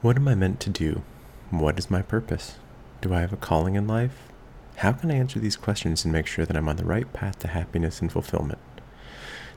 What 0.00 0.14
am 0.14 0.28
I 0.28 0.36
meant 0.36 0.60
to 0.60 0.70
do? 0.70 1.02
What 1.50 1.76
is 1.76 1.90
my 1.90 2.02
purpose? 2.02 2.54
Do 3.00 3.12
I 3.12 3.20
have 3.20 3.32
a 3.32 3.36
calling 3.36 3.74
in 3.74 3.88
life? 3.88 4.28
How 4.76 4.92
can 4.92 5.10
I 5.10 5.16
answer 5.16 5.40
these 5.40 5.56
questions 5.56 6.04
and 6.04 6.12
make 6.12 6.28
sure 6.28 6.46
that 6.46 6.56
I'm 6.56 6.68
on 6.68 6.76
the 6.76 6.84
right 6.84 7.12
path 7.12 7.40
to 7.40 7.48
happiness 7.48 8.00
and 8.00 8.12
fulfillment? 8.12 8.60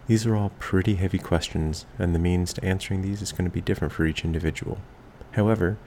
These 0.08 0.26
are 0.26 0.36
all 0.36 0.52
pretty 0.58 0.96
heavy 0.96 1.20
questions, 1.20 1.86
and 2.00 2.16
the 2.16 2.20
means 2.20 2.54
to 2.54 2.66
answering 2.66 3.04
these 3.04 3.22
is 3.22 3.32
going 3.32 3.46
to 3.46 3.52
be 3.52 3.62
different 3.62 3.94
for 3.94 4.04
each 4.08 4.26
individual. 4.26 4.80
However, 5.34 5.78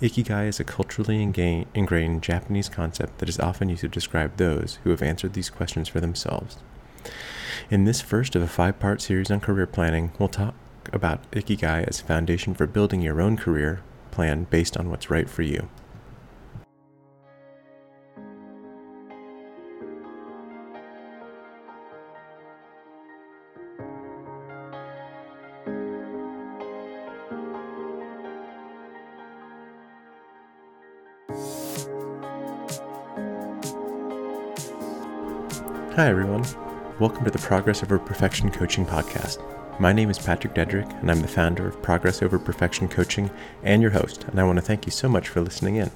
Ikigai 0.00 0.48
is 0.48 0.58
a 0.58 0.64
culturally 0.64 1.22
ingrained 1.22 2.22
Japanese 2.22 2.70
concept 2.70 3.18
that 3.18 3.28
is 3.28 3.38
often 3.38 3.68
used 3.68 3.82
to 3.82 3.88
describe 3.88 4.38
those 4.38 4.78
who 4.84 4.90
have 4.90 5.02
answered 5.02 5.34
these 5.34 5.50
questions 5.50 5.86
for 5.86 6.00
themselves. 6.00 6.56
In 7.68 7.84
this 7.84 8.00
first 8.00 8.34
of 8.34 8.40
a 8.40 8.48
five 8.48 8.78
part 8.78 9.02
series 9.02 9.30
on 9.30 9.40
career 9.40 9.66
planning, 9.66 10.12
we'll 10.18 10.30
talk 10.30 10.54
about 10.94 11.30
Ikigai 11.32 11.86
as 11.86 12.00
a 12.00 12.04
foundation 12.04 12.54
for 12.54 12.66
building 12.66 13.02
your 13.02 13.20
own 13.20 13.36
career 13.36 13.82
plan 14.18 14.42
based 14.50 14.76
on 14.76 14.90
what's 14.90 15.10
right 15.10 15.30
for 15.30 15.42
you. 15.42 15.68
Hi, 35.94 36.08
everyone. 36.08 36.44
Welcome 36.98 37.24
to 37.24 37.30
the 37.30 37.38
Progress 37.38 37.84
Over 37.84 38.00
Perfection 38.00 38.50
Coaching 38.50 38.84
Podcast. 38.84 39.38
My 39.80 39.92
name 39.92 40.10
is 40.10 40.18
Patrick 40.18 40.54
Dedrick, 40.54 40.90
and 41.00 41.08
I'm 41.08 41.20
the 41.20 41.28
founder 41.28 41.68
of 41.68 41.80
Progress 41.82 42.20
Over 42.20 42.36
Perfection 42.36 42.88
Coaching 42.88 43.30
and 43.62 43.80
your 43.80 43.92
host, 43.92 44.24
and 44.24 44.40
I 44.40 44.42
want 44.42 44.56
to 44.56 44.64
thank 44.64 44.86
you 44.86 44.90
so 44.90 45.08
much 45.08 45.28
for 45.28 45.40
listening 45.40 45.76
in. 45.76 45.92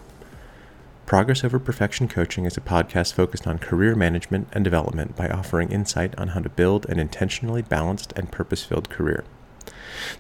Progress 1.04 1.42
Over 1.42 1.58
Perfection 1.58 2.06
Coaching 2.06 2.44
is 2.44 2.56
a 2.56 2.60
podcast 2.60 3.12
focused 3.12 3.44
on 3.44 3.58
career 3.58 3.96
management 3.96 4.46
and 4.52 4.62
development 4.62 5.16
by 5.16 5.28
offering 5.28 5.72
insight 5.72 6.16
on 6.16 6.28
how 6.28 6.38
to 6.38 6.48
build 6.48 6.88
an 6.88 7.00
intentionally 7.00 7.60
balanced 7.60 8.12
and 8.14 8.30
purpose 8.30 8.62
filled 8.62 8.88
career. 8.88 9.24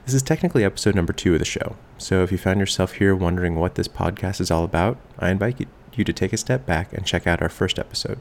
This 0.06 0.14
is 0.14 0.22
technically 0.22 0.64
episode 0.64 0.96
number 0.96 1.12
two 1.12 1.34
of 1.34 1.38
the 1.38 1.44
show, 1.44 1.76
so 1.98 2.24
if 2.24 2.32
you 2.32 2.38
found 2.38 2.58
yourself 2.58 2.94
here 2.94 3.14
wondering 3.14 3.54
what 3.54 3.76
this 3.76 3.86
podcast 3.86 4.40
is 4.40 4.50
all 4.50 4.64
about, 4.64 4.98
I 5.20 5.30
invite 5.30 5.60
you 5.60 5.66
you 5.98 6.04
to 6.04 6.12
take 6.12 6.32
a 6.32 6.36
step 6.36 6.66
back 6.66 6.92
and 6.92 7.06
check 7.06 7.26
out 7.26 7.42
our 7.42 7.48
first 7.48 7.78
episode. 7.78 8.18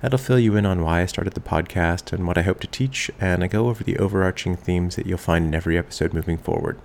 That'll 0.00 0.18
fill 0.18 0.38
you 0.38 0.56
in 0.56 0.66
on 0.66 0.82
why 0.82 1.02
I 1.02 1.06
started 1.06 1.34
the 1.34 1.40
podcast 1.40 2.12
and 2.12 2.26
what 2.26 2.38
I 2.38 2.42
hope 2.42 2.60
to 2.60 2.66
teach, 2.66 3.10
and 3.20 3.44
I 3.44 3.46
go 3.46 3.68
over 3.68 3.84
the 3.84 3.98
overarching 3.98 4.56
themes 4.56 4.96
that 4.96 5.06
you'll 5.06 5.18
find 5.18 5.46
in 5.46 5.54
every 5.54 5.76
episode 5.76 6.12
moving 6.12 6.38
forward. 6.38 6.78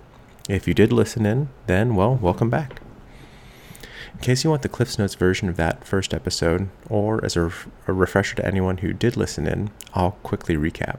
If 0.48 0.68
you 0.68 0.74
did 0.74 0.92
listen 0.92 1.26
in, 1.26 1.48
then, 1.66 1.94
well, 1.94 2.14
welcome 2.14 2.50
back. 2.50 2.80
In 4.12 4.20
case 4.20 4.44
you 4.44 4.50
want 4.50 4.62
the 4.62 4.68
Cliffs 4.68 4.98
Notes 4.98 5.14
version 5.14 5.48
of 5.48 5.56
that 5.56 5.84
first 5.84 6.14
episode, 6.14 6.70
or 6.88 7.22
as 7.24 7.36
a, 7.36 7.52
a 7.86 7.92
refresher 7.92 8.36
to 8.36 8.46
anyone 8.46 8.78
who 8.78 8.92
did 8.92 9.16
listen 9.16 9.46
in, 9.46 9.70
I'll 9.94 10.12
quickly 10.22 10.56
recap. 10.56 10.98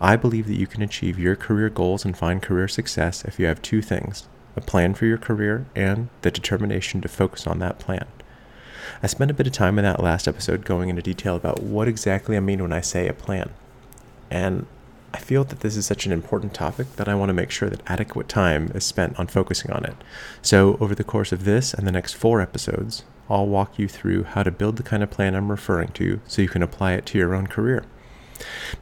I 0.00 0.16
believe 0.16 0.48
that 0.48 0.58
you 0.58 0.66
can 0.66 0.82
achieve 0.82 1.18
your 1.18 1.36
career 1.36 1.70
goals 1.70 2.04
and 2.04 2.16
find 2.16 2.42
career 2.42 2.68
success 2.68 3.24
if 3.24 3.38
you 3.38 3.46
have 3.46 3.62
two 3.62 3.80
things 3.82 4.28
a 4.56 4.60
plan 4.60 4.94
for 4.94 5.06
your 5.06 5.18
career 5.18 5.66
and 5.74 6.08
the 6.22 6.30
determination 6.30 7.00
to 7.00 7.08
focus 7.08 7.46
on 7.46 7.58
that 7.58 7.78
plan. 7.78 8.06
I 9.02 9.06
spent 9.06 9.30
a 9.30 9.34
bit 9.34 9.46
of 9.46 9.52
time 9.52 9.78
in 9.78 9.84
that 9.84 10.02
last 10.02 10.26
episode 10.28 10.64
going 10.64 10.88
into 10.88 11.02
detail 11.02 11.36
about 11.36 11.62
what 11.62 11.88
exactly 11.88 12.36
I 12.36 12.40
mean 12.40 12.62
when 12.62 12.72
I 12.72 12.80
say 12.80 13.08
a 13.08 13.12
plan. 13.12 13.50
And 14.30 14.66
I 15.14 15.18
feel 15.18 15.44
that 15.44 15.60
this 15.60 15.76
is 15.76 15.86
such 15.86 16.06
an 16.06 16.12
important 16.12 16.54
topic 16.54 16.96
that 16.96 17.08
I 17.08 17.14
want 17.14 17.28
to 17.28 17.34
make 17.34 17.52
sure 17.52 17.70
that 17.70 17.82
adequate 17.86 18.28
time 18.28 18.72
is 18.74 18.84
spent 18.84 19.16
on 19.18 19.28
focusing 19.28 19.70
on 19.70 19.84
it. 19.84 19.94
So, 20.42 20.76
over 20.80 20.94
the 20.94 21.04
course 21.04 21.30
of 21.30 21.44
this 21.44 21.72
and 21.72 21.86
the 21.86 21.92
next 21.92 22.14
four 22.14 22.40
episodes, 22.40 23.04
I'll 23.30 23.46
walk 23.46 23.78
you 23.78 23.86
through 23.86 24.24
how 24.24 24.42
to 24.42 24.50
build 24.50 24.76
the 24.76 24.82
kind 24.82 25.04
of 25.04 25.10
plan 25.10 25.36
I'm 25.36 25.50
referring 25.50 25.92
to 25.92 26.20
so 26.26 26.42
you 26.42 26.48
can 26.48 26.64
apply 26.64 26.94
it 26.94 27.06
to 27.06 27.18
your 27.18 27.32
own 27.32 27.46
career. 27.46 27.84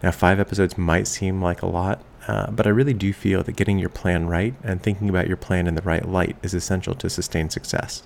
Now, 0.03 0.11
five 0.11 0.41
episodes 0.41 0.79
might 0.79 1.07
seem 1.07 1.43
like 1.43 1.61
a 1.61 1.67
lot, 1.67 2.03
uh, 2.27 2.51
but 2.51 2.67
I 2.67 2.71
really 2.71 2.95
do 2.95 3.13
feel 3.13 3.43
that 3.43 3.53
getting 3.53 3.79
your 3.79 3.89
plan 3.89 4.27
right 4.27 4.55
and 4.65 4.83
thinking 4.83 5.09
about 5.09 5.29
your 5.29 5.37
plan 5.37 5.67
in 5.67 5.75
the 5.75 5.83
right 5.83 6.09
light 6.09 6.37
is 6.43 6.55
essential 6.55 6.95
to 6.95 7.11
sustain 7.11 7.51
success. 7.51 8.05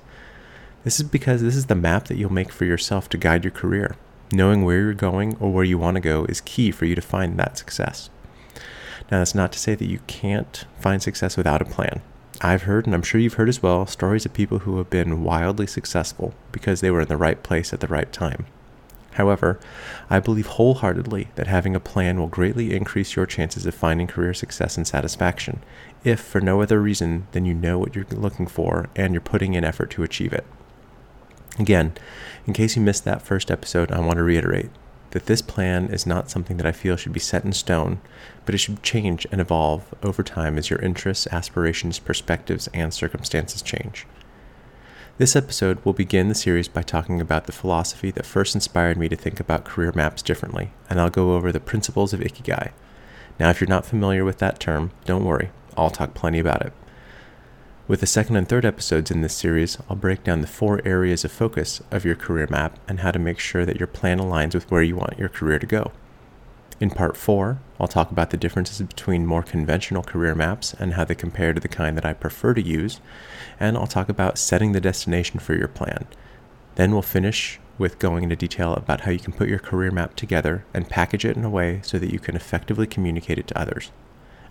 This 0.87 1.01
is 1.01 1.09
because 1.09 1.43
this 1.43 1.57
is 1.57 1.67
the 1.67 1.75
map 1.75 2.05
that 2.05 2.17
you'll 2.17 2.33
make 2.33 2.53
for 2.53 2.65
yourself 2.65 3.09
to 3.09 3.19
guide 3.19 3.43
your 3.43 3.51
career. 3.51 3.97
Knowing 4.31 4.65
where 4.65 4.79
you're 4.79 4.95
going 4.95 5.37
or 5.41 5.51
where 5.51 5.65
you 5.65 5.79
want 5.79 5.97
to 5.97 6.01
go 6.01 6.25
is 6.27 6.41
key 6.41 6.71
for 6.71 6.85
you 6.85 6.95
to 6.95 7.03
find 7.03 7.37
that 7.37 7.59
success. 7.59 8.09
Now, 9.11 9.19
that's 9.19 9.35
not 9.35 9.51
to 9.51 9.59
say 9.59 9.75
that 9.75 9.91
you 9.91 9.99
can't 10.07 10.65
find 10.79 11.03
success 11.03 11.37
without 11.37 11.61
a 11.61 11.65
plan. 11.65 12.03
I've 12.41 12.63
heard, 12.63 12.87
and 12.87 12.95
I'm 12.95 13.03
sure 13.03 13.21
you've 13.21 13.35
heard 13.35 13.49
as 13.49 13.61
well, 13.61 13.85
stories 13.87 14.25
of 14.27 14.33
people 14.33 14.61
who 14.61 14.79
have 14.79 14.89
been 14.89 15.25
wildly 15.25 15.67
successful 15.67 16.35
because 16.53 16.83
they 16.83 16.93
were 16.93 17.01
in 17.01 17.09
the 17.09 17.17
right 17.17 17.43
place 17.43 17.73
at 17.73 17.81
the 17.81 17.89
right 17.89 18.13
time. 18.13 18.47
However, 19.15 19.59
I 20.09 20.21
believe 20.21 20.47
wholeheartedly 20.47 21.31
that 21.35 21.49
having 21.49 21.75
a 21.75 21.81
plan 21.81 22.21
will 22.21 22.29
greatly 22.29 22.77
increase 22.77 23.17
your 23.17 23.27
chances 23.27 23.67
of 23.67 23.75
finding 23.75 24.07
career 24.07 24.35
success 24.35 24.77
and 24.77 24.87
satisfaction, 24.87 25.65
if 26.05 26.21
for 26.21 26.41
no 26.41 26.63
other 26.63 26.81
reason 26.81 27.27
than 27.33 27.45
you 27.45 27.55
know 27.55 27.77
what 27.77 27.97
you're 27.97 28.07
looking 28.13 28.47
for 28.47 28.89
and 28.95 29.13
you're 29.13 29.21
putting 29.21 29.55
in 29.55 29.65
effort 29.65 29.91
to 29.91 30.05
achieve 30.05 30.33
it. 30.33 30.47
Again, 31.59 31.95
in 32.47 32.53
case 32.53 32.77
you 32.77 32.83
missed 32.83 33.05
that 33.05 33.23
first 33.23 33.51
episode, 33.51 33.91
I 33.91 34.01
want 34.01 34.17
to 34.17 34.23
reiterate 34.23 34.71
that 35.11 35.27
this 35.27 35.41
plan 35.41 35.87
is 35.87 36.07
not 36.07 36.31
something 36.31 36.59
that 36.59 36.67
I 36.67 36.73
feel 36.73 36.97
should 36.97 37.13
be 37.13 37.21
set 37.21 37.45
in 37.45 37.53
stone, 37.53 38.01
but 38.45 38.55
it 38.55 38.59
should 38.59 38.83
change 38.83 39.27
and 39.33 39.41
evolve 39.41 39.95
over 40.03 40.23
time 40.23 40.59
as 40.59 40.69
your 40.69 40.81
interests, 40.81 41.27
aspirations, 41.29 41.99
perspectives, 41.99 42.69
and 42.75 42.93
circumstances 42.93 43.63
change. 43.63 44.07
This 45.17 45.35
episode 45.35 45.83
will 45.83 45.95
begin 45.95 46.29
the 46.29 46.35
series 46.35 46.69
by 46.69 46.83
talking 46.83 47.23
about 47.23 47.47
the 47.47 47.53
philosophy 47.53 48.11
that 48.11 48.27
first 48.27 48.55
inspired 48.55 48.99
me 48.99 49.09
to 49.09 49.17
think 49.17 49.41
about 49.41 49.65
career 49.65 49.93
maps 49.95 50.21
differently, 50.21 50.73
and 50.91 51.01
I'll 51.01 51.09
go 51.09 51.35
over 51.35 51.51
the 51.51 51.61
principles 51.61 52.13
of 52.13 52.21
Ikigai. 52.21 52.73
Now, 53.41 53.49
if 53.49 53.59
you're 53.59 53.69
not 53.69 53.87
familiar 53.87 54.27
with 54.27 54.39
that 54.39 54.61
term, 54.61 54.91
don't 55.07 55.25
worry, 55.25 55.51
I'll 55.75 55.89
talk 55.89 56.13
plenty 56.13 56.39
about 56.39 56.67
it. 56.67 56.75
With 57.89 58.01
the 58.01 58.07
second 58.07 58.35
and 58.35 58.49
third 58.49 58.65
episodes 58.65 59.13
in 59.13 59.21
this 59.21 59.37
series, 59.37 59.79
I'll 59.89 59.95
break 59.95 60.25
down 60.25 60.41
the 60.41 60.49
four 60.49 60.81
areas 60.85 61.25
of 61.25 61.31
focus 61.31 61.81
of 61.93 62.05
your 62.05 62.17
career 62.17 62.49
map 62.51 62.81
and 62.89 62.99
how 62.99 63.13
to 63.13 63.19
make 63.21 63.39
sure 63.39 63.65
that 63.65 63.79
your 63.79 63.87
plan 63.87 64.19
aligns 64.19 64.55
with 64.55 64.69
where 64.73 64.83
you 64.83 64.97
want 64.97 65.21
your 65.21 65.29
career 65.29 65.61
to 65.61 65.67
go. 65.67 65.93
In 66.81 66.91
part 66.91 67.17
four, 67.17 67.61
I'll 67.79 67.87
talk 67.87 68.11
about 68.11 68.31
the 68.31 68.37
differences 68.37 68.85
between 68.85 69.25
more 69.25 69.45
conventional 69.45 70.03
career 70.03 70.35
maps 70.35 70.75
and 70.75 70.95
how 70.95 71.05
they 71.05 71.15
compare 71.15 71.53
to 71.53 71.61
the 71.61 71.69
kind 71.69 71.97
that 71.97 72.05
I 72.05 72.13
prefer 72.13 72.55
to 72.55 72.61
use, 72.61 73.01
and 73.61 73.77
I'll 73.77 73.87
talk 73.87 74.09
about 74.09 74.37
setting 74.37 74.73
the 74.73 74.81
destination 74.81 75.39
for 75.39 75.55
your 75.55 75.69
plan. 75.69 76.09
Then 76.75 76.91
we'll 76.91 77.03
finish 77.03 77.61
with 77.79 78.01
going 78.01 78.25
into 78.25 78.35
detail 78.35 78.75
about 78.75 79.03
how 79.03 79.13
you 79.13 79.21
can 79.21 79.33
put 79.33 79.49
your 79.49 79.61
career 79.61 79.93
map 79.93 80.17
together 80.17 80.65
and 80.75 80.89
package 80.89 81.25
it 81.25 81.37
in 81.37 81.45
a 81.45 81.51
way 81.51 81.83
so 81.85 82.01
that 82.01 82.13
you 82.13 82.19
can 82.19 82.35
effectively 82.35 82.89
communicate 82.89 83.39
it 83.39 83.47
to 83.47 83.59
others. 83.59 83.93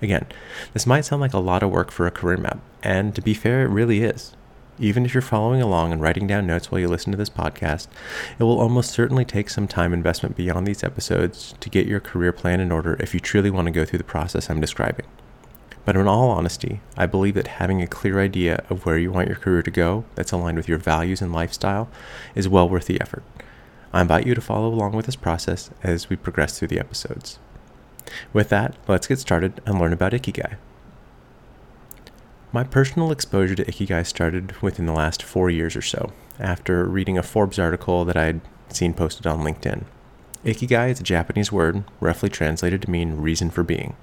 Again, 0.01 0.25
this 0.73 0.85
might 0.85 1.05
sound 1.05 1.21
like 1.21 1.33
a 1.33 1.39
lot 1.39 1.63
of 1.63 1.71
work 1.71 1.91
for 1.91 2.05
a 2.05 2.11
career 2.11 2.37
map, 2.37 2.59
and 2.83 3.15
to 3.15 3.21
be 3.21 3.33
fair, 3.33 3.63
it 3.63 3.69
really 3.69 4.03
is. 4.03 4.35
Even 4.77 5.05
if 5.05 5.13
you're 5.13 5.21
following 5.21 5.61
along 5.61 5.93
and 5.93 6.01
writing 6.01 6.27
down 6.27 6.45
notes 6.45 6.69
while 6.69 6.81
you 6.81 6.89
listen 6.89 7.11
to 7.11 7.17
this 7.17 7.29
podcast, 7.29 7.87
it 8.37 8.43
will 8.43 8.59
almost 8.59 8.91
certainly 8.91 9.23
take 9.23 9.49
some 9.49 9.67
time 9.67 9.93
investment 9.93 10.35
beyond 10.35 10.67
these 10.67 10.83
episodes 10.83 11.55
to 11.61 11.69
get 11.69 11.87
your 11.87 12.01
career 12.01 12.33
plan 12.33 12.59
in 12.59 12.73
order 12.73 12.97
if 12.99 13.13
you 13.13 13.21
truly 13.21 13.49
want 13.49 13.67
to 13.67 13.71
go 13.71 13.85
through 13.85 13.99
the 13.99 14.03
process 14.03 14.49
I'm 14.49 14.59
describing. 14.59 15.05
But 15.85 15.95
in 15.95 16.07
all 16.07 16.29
honesty, 16.29 16.81
I 16.97 17.05
believe 17.05 17.35
that 17.35 17.47
having 17.47 17.81
a 17.81 17.87
clear 17.87 18.19
idea 18.19 18.65
of 18.69 18.85
where 18.85 18.97
you 18.97 19.11
want 19.11 19.27
your 19.27 19.37
career 19.37 19.61
to 19.61 19.71
go 19.71 20.03
that's 20.15 20.31
aligned 20.31 20.57
with 20.57 20.67
your 20.67 20.79
values 20.79 21.21
and 21.21 21.31
lifestyle 21.31 21.87
is 22.33 22.49
well 22.49 22.67
worth 22.67 22.87
the 22.87 22.99
effort. 22.99 23.23
I 23.93 24.01
invite 24.01 24.27
you 24.27 24.35
to 24.35 24.41
follow 24.41 24.67
along 24.67 24.93
with 24.93 25.05
this 25.05 25.15
process 25.15 25.69
as 25.83 26.09
we 26.09 26.17
progress 26.17 26.57
through 26.57 26.69
the 26.69 26.79
episodes. 26.79 27.39
With 28.33 28.49
that, 28.49 28.75
let's 28.87 29.07
get 29.07 29.19
started 29.19 29.61
and 29.65 29.79
learn 29.79 29.93
about 29.93 30.13
Ikigai. 30.13 30.55
My 32.51 32.63
personal 32.63 33.11
exposure 33.11 33.55
to 33.55 33.65
Ikigai 33.65 34.05
started 34.05 34.61
within 34.61 34.85
the 34.85 34.93
last 34.93 35.21
four 35.21 35.49
years 35.49 35.75
or 35.75 35.81
so, 35.81 36.13
after 36.39 36.85
reading 36.85 37.17
a 37.17 37.23
Forbes 37.23 37.59
article 37.59 38.05
that 38.05 38.15
I'd 38.15 38.41
seen 38.69 38.93
posted 38.93 39.27
on 39.27 39.41
LinkedIn. 39.41 39.83
Ikigai 40.45 40.91
is 40.91 40.99
a 40.99 41.03
Japanese 41.03 41.51
word, 41.51 41.83
roughly 41.99 42.29
translated 42.29 42.83
to 42.83 42.89
mean 42.89 43.17
reason 43.17 43.49
for 43.49 43.63
being. 43.63 43.95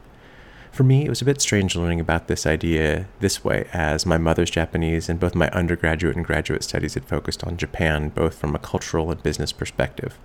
For 0.73 0.83
me, 0.85 1.05
it 1.05 1.09
was 1.09 1.23
a 1.23 1.27
bit 1.27 1.41
strange 1.41 1.77
learning 1.77 2.01
about 2.01 2.29
this 2.29 2.47
idea 2.47 3.07
this 3.21 3.45
way, 3.45 3.69
as 3.73 4.07
my 4.07 4.17
mother's 4.17 4.51
Japanese 4.51 5.09
and 5.09 5.21
both 5.21 5.35
my 5.35 5.49
undergraduate 5.51 6.17
and 6.17 6.25
graduate 6.25 6.63
studies 6.63 6.95
had 6.95 7.05
focused 7.05 7.45
on 7.45 7.59
Japan, 7.59 8.09
both 8.09 8.35
from 8.35 8.55
a 8.55 8.59
cultural 8.59 9.11
and 9.11 9.23
business 9.23 9.53
perspective. 9.53 10.19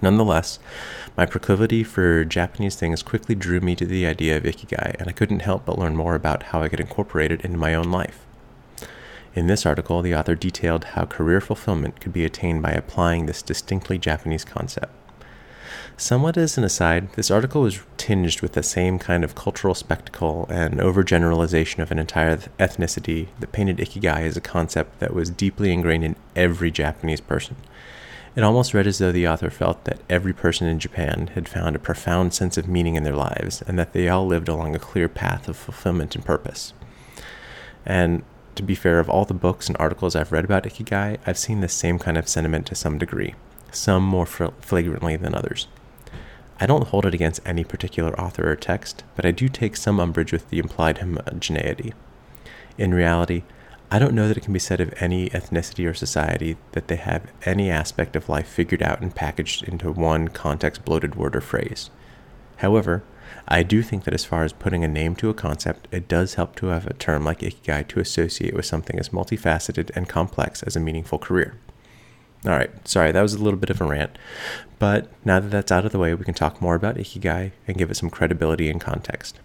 Nonetheless, 0.00 0.58
my 1.16 1.26
proclivity 1.26 1.82
for 1.82 2.24
Japanese 2.24 2.76
things 2.76 3.02
quickly 3.02 3.34
drew 3.34 3.60
me 3.60 3.74
to 3.76 3.86
the 3.86 4.06
idea 4.06 4.36
of 4.36 4.44
Ikigai, 4.44 4.94
and 4.98 5.08
I 5.08 5.12
couldn't 5.12 5.40
help 5.40 5.64
but 5.66 5.78
learn 5.78 5.96
more 5.96 6.14
about 6.14 6.44
how 6.44 6.62
I 6.62 6.68
could 6.68 6.80
incorporate 6.80 7.32
it 7.32 7.42
into 7.42 7.58
my 7.58 7.74
own 7.74 7.90
life. 7.90 8.24
In 9.34 9.46
this 9.46 9.66
article, 9.66 10.00
the 10.02 10.14
author 10.14 10.34
detailed 10.34 10.84
how 10.84 11.04
career 11.04 11.40
fulfillment 11.40 12.00
could 12.00 12.12
be 12.12 12.24
attained 12.24 12.62
by 12.62 12.70
applying 12.70 13.26
this 13.26 13.42
distinctly 13.42 13.98
Japanese 13.98 14.44
concept. 14.44 14.92
Somewhat 15.96 16.36
as 16.36 16.56
an 16.56 16.62
aside, 16.62 17.12
this 17.14 17.30
article 17.30 17.62
was 17.62 17.80
tinged 17.96 18.40
with 18.40 18.52
the 18.52 18.62
same 18.62 19.00
kind 19.00 19.24
of 19.24 19.34
cultural 19.34 19.74
spectacle 19.74 20.46
and 20.48 20.74
overgeneralization 20.74 21.80
of 21.82 21.90
an 21.90 21.98
entire 21.98 22.36
ethnicity 22.58 23.26
that 23.40 23.50
painted 23.50 23.78
ikigai 23.78 24.20
as 24.20 24.36
a 24.36 24.40
concept 24.40 25.00
that 25.00 25.12
was 25.12 25.28
deeply 25.28 25.72
ingrained 25.72 26.04
in 26.04 26.14
every 26.36 26.70
Japanese 26.70 27.20
person. 27.20 27.56
It 28.38 28.44
almost 28.44 28.72
read 28.72 28.86
as 28.86 28.98
though 28.98 29.10
the 29.10 29.26
author 29.26 29.50
felt 29.50 29.82
that 29.82 29.98
every 30.08 30.32
person 30.32 30.68
in 30.68 30.78
Japan 30.78 31.32
had 31.34 31.48
found 31.48 31.74
a 31.74 31.80
profound 31.80 32.32
sense 32.32 32.56
of 32.56 32.68
meaning 32.68 32.94
in 32.94 33.02
their 33.02 33.16
lives 33.16 33.62
and 33.62 33.76
that 33.80 33.94
they 33.94 34.08
all 34.08 34.28
lived 34.28 34.48
along 34.48 34.76
a 34.76 34.78
clear 34.78 35.08
path 35.08 35.48
of 35.48 35.56
fulfillment 35.56 36.14
and 36.14 36.24
purpose. 36.24 36.72
And 37.84 38.22
to 38.54 38.62
be 38.62 38.76
fair, 38.76 39.00
of 39.00 39.10
all 39.10 39.24
the 39.24 39.34
books 39.34 39.66
and 39.66 39.76
articles 39.80 40.14
I've 40.14 40.30
read 40.30 40.44
about 40.44 40.62
Ikigai, 40.62 41.18
I've 41.26 41.36
seen 41.36 41.62
the 41.62 41.68
same 41.68 41.98
kind 41.98 42.16
of 42.16 42.28
sentiment 42.28 42.66
to 42.66 42.76
some 42.76 42.96
degree, 42.96 43.34
some 43.72 44.04
more 44.04 44.24
flagrantly 44.24 45.16
than 45.16 45.34
others. 45.34 45.66
I 46.60 46.66
don't 46.66 46.86
hold 46.86 47.06
it 47.06 47.14
against 47.14 47.40
any 47.44 47.64
particular 47.64 48.16
author 48.20 48.48
or 48.48 48.54
text, 48.54 49.02
but 49.16 49.26
I 49.26 49.32
do 49.32 49.48
take 49.48 49.74
some 49.74 49.98
umbrage 49.98 50.30
with 50.30 50.48
the 50.48 50.60
implied 50.60 50.98
homogeneity. 50.98 51.92
In 52.78 52.94
reality, 52.94 53.42
I 53.90 53.98
don't 53.98 54.14
know 54.14 54.28
that 54.28 54.36
it 54.36 54.42
can 54.42 54.52
be 54.52 54.58
said 54.58 54.80
of 54.80 54.92
any 54.98 55.30
ethnicity 55.30 55.88
or 55.88 55.94
society 55.94 56.58
that 56.72 56.88
they 56.88 56.96
have 56.96 57.32
any 57.44 57.70
aspect 57.70 58.16
of 58.16 58.28
life 58.28 58.46
figured 58.46 58.82
out 58.82 59.00
and 59.00 59.14
packaged 59.14 59.62
into 59.66 59.90
one 59.90 60.28
context 60.28 60.84
bloated 60.84 61.14
word 61.14 61.34
or 61.34 61.40
phrase. 61.40 61.88
However, 62.56 63.02
I 63.46 63.62
do 63.62 63.82
think 63.82 64.04
that 64.04 64.12
as 64.12 64.26
far 64.26 64.44
as 64.44 64.52
putting 64.52 64.84
a 64.84 64.88
name 64.88 65.16
to 65.16 65.30
a 65.30 65.34
concept, 65.34 65.88
it 65.90 66.06
does 66.06 66.34
help 66.34 66.54
to 66.56 66.66
have 66.66 66.86
a 66.86 66.92
term 66.92 67.24
like 67.24 67.40
Ikigai 67.40 67.88
to 67.88 68.00
associate 68.00 68.54
with 68.54 68.66
something 68.66 68.98
as 68.98 69.08
multifaceted 69.08 69.90
and 69.94 70.06
complex 70.06 70.62
as 70.62 70.76
a 70.76 70.80
meaningful 70.80 71.18
career. 71.18 71.58
All 72.44 72.52
right, 72.52 72.70
sorry, 72.86 73.10
that 73.12 73.22
was 73.22 73.34
a 73.34 73.42
little 73.42 73.58
bit 73.58 73.70
of 73.70 73.80
a 73.80 73.84
rant. 73.84 74.18
But 74.78 75.10
now 75.24 75.40
that 75.40 75.50
that's 75.50 75.72
out 75.72 75.86
of 75.86 75.92
the 75.92 75.98
way, 75.98 76.12
we 76.14 76.24
can 76.24 76.34
talk 76.34 76.60
more 76.60 76.74
about 76.74 76.96
Ikigai 76.96 77.52
and 77.66 77.78
give 77.78 77.90
it 77.90 77.96
some 77.96 78.10
credibility 78.10 78.68
and 78.68 78.80
context. 78.80 79.40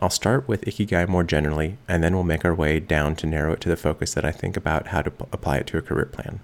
I'll 0.00 0.10
start 0.10 0.48
with 0.48 0.64
Ikigai 0.64 1.08
more 1.08 1.22
generally, 1.22 1.78
and 1.86 2.02
then 2.02 2.14
we'll 2.14 2.24
make 2.24 2.44
our 2.44 2.54
way 2.54 2.80
down 2.80 3.14
to 3.16 3.26
narrow 3.26 3.52
it 3.52 3.60
to 3.62 3.68
the 3.68 3.76
focus 3.76 4.14
that 4.14 4.24
I 4.24 4.32
think 4.32 4.56
about 4.56 4.88
how 4.88 5.02
to 5.02 5.10
p- 5.10 5.24
apply 5.32 5.58
it 5.58 5.66
to 5.68 5.78
a 5.78 5.82
career 5.82 6.06
plan. 6.06 6.40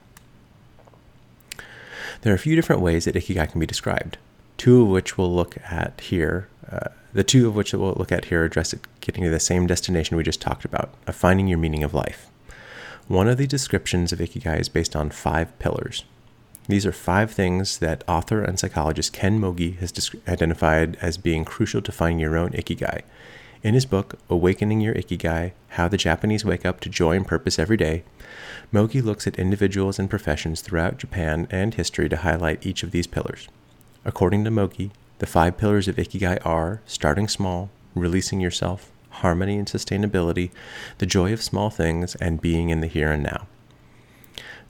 There 2.23 2.33
are 2.33 2.37
a 2.37 2.39
few 2.39 2.55
different 2.55 2.83
ways 2.83 3.07
that 3.07 3.15
Ikigai 3.17 3.51
can 3.51 3.61
be 3.61 3.67
described, 3.67 4.19
two 4.57 4.83
of 4.83 4.89
which 4.89 5.19
we'll 5.19 5.35
look 5.35 5.57
at 5.69 6.01
here. 6.01 6.49
Uh, 6.71 6.91
the 7.13 7.25
two 7.25 7.49
of 7.49 7.57
which 7.57 7.73
we'll 7.73 7.95
look 7.95 8.13
at 8.13 8.27
here 8.27 8.45
address 8.45 8.73
it 8.73 8.87
getting 9.01 9.25
to 9.25 9.31
the 9.31 9.41
same 9.41 9.67
destination 9.67 10.17
we 10.17 10.23
just 10.23 10.41
talked 10.41 10.65
about, 10.65 10.95
of 11.09 11.17
finding 11.17 11.49
your 11.49 11.59
meaning 11.59 11.83
of 11.83 11.93
life. 11.93 12.29
One 13.09 13.27
of 13.27 13.39
the 13.39 13.49
descriptions 13.49 14.13
of 14.13 14.21
Ikigai 14.21 14.61
is 14.61 14.69
based 14.69 14.95
on 14.95 15.11
five 15.11 15.59
pillars. 15.59 16.05
These 16.69 16.87
are 16.87 16.93
five 16.93 17.31
things 17.31 17.79
that 17.79 18.05
author 18.07 18.45
and 18.45 18.59
psychologist 18.59 19.13
Ken 19.13 19.41
Mogi 19.41 19.77
has 19.79 19.93
identified 20.29 20.97
as 21.01 21.19
being 21.19 21.45
crucial 21.45 21.83
to 21.83 21.93
finding 21.93 22.21
your 22.21 22.37
own 22.37 22.51
Ikigai. 22.51 23.03
In 23.63 23.75
his 23.75 23.85
book, 23.85 24.19
Awakening 24.31 24.81
Your 24.81 24.95
Ikigai 24.95 25.53
How 25.71 25.87
the 25.87 25.99
Japanese 25.99 26.45
Wake 26.45 26.65
Up 26.65 26.81
to 26.81 26.89
Joy 26.89 27.17
and 27.17 27.27
Purpose 27.27 27.59
Every 27.59 27.77
Day, 27.77 28.05
Mogi 28.73 29.03
looks 29.03 29.27
at 29.27 29.39
individuals 29.39 29.99
and 29.99 30.09
professions 30.09 30.63
throughout 30.63 30.97
Japan 30.97 31.47
and 31.51 31.75
history 31.75 32.09
to 32.09 32.17
highlight 32.17 32.65
each 32.65 32.83
of 32.83 32.91
these 32.91 33.07
pillars. 33.07 33.49
According 34.05 34.45
to 34.45 34.51
Mogi, 34.51 34.93
the 35.19 35.27
five 35.27 35.59
pillars 35.59 35.89
of 35.89 35.97
Ikigai 35.97 36.45
are 36.47 36.81
starting 36.87 37.29
small, 37.29 37.69
releasing 37.95 38.41
yourself, 38.41 38.91
harmony 39.11 39.59
and 39.59 39.67
sustainability, 39.67 40.51
the 40.97 41.05
joy 41.05 41.33
of 41.33 41.43
small 41.43 41.69
things, 41.69 42.15
and 42.15 42.41
being 42.41 42.71
in 42.71 42.81
the 42.81 42.87
here 42.87 43.13
and 43.13 43.23
now. 43.23 43.47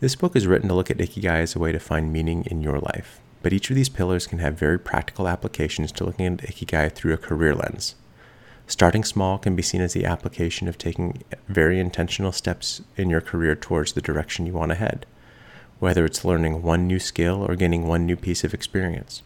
This 0.00 0.16
book 0.16 0.34
is 0.34 0.46
written 0.46 0.68
to 0.70 0.74
look 0.74 0.90
at 0.90 0.96
Ikigai 0.96 1.42
as 1.42 1.54
a 1.54 1.58
way 1.58 1.72
to 1.72 1.78
find 1.78 2.10
meaning 2.10 2.46
in 2.46 2.62
your 2.62 2.78
life, 2.78 3.20
but 3.42 3.52
each 3.52 3.68
of 3.68 3.76
these 3.76 3.90
pillars 3.90 4.26
can 4.26 4.38
have 4.38 4.58
very 4.58 4.78
practical 4.78 5.28
applications 5.28 5.92
to 5.92 6.04
looking 6.06 6.24
at 6.24 6.38
Ikigai 6.38 6.92
through 6.92 7.12
a 7.12 7.18
career 7.18 7.54
lens. 7.54 7.96
Starting 8.66 9.04
small 9.04 9.36
can 9.36 9.54
be 9.54 9.62
seen 9.62 9.82
as 9.82 9.92
the 9.92 10.06
application 10.06 10.68
of 10.68 10.78
taking 10.78 11.22
very 11.48 11.78
intentional 11.78 12.32
steps 12.32 12.80
in 12.96 13.10
your 13.10 13.20
career 13.20 13.54
towards 13.54 13.92
the 13.92 14.00
direction 14.00 14.46
you 14.46 14.54
want 14.54 14.70
to 14.70 14.74
head, 14.74 15.04
whether 15.80 16.06
it's 16.06 16.24
learning 16.24 16.62
one 16.62 16.86
new 16.86 16.98
skill 16.98 17.44
or 17.46 17.54
gaining 17.54 17.86
one 17.86 18.06
new 18.06 18.16
piece 18.16 18.42
of 18.42 18.54
experience. 18.54 19.22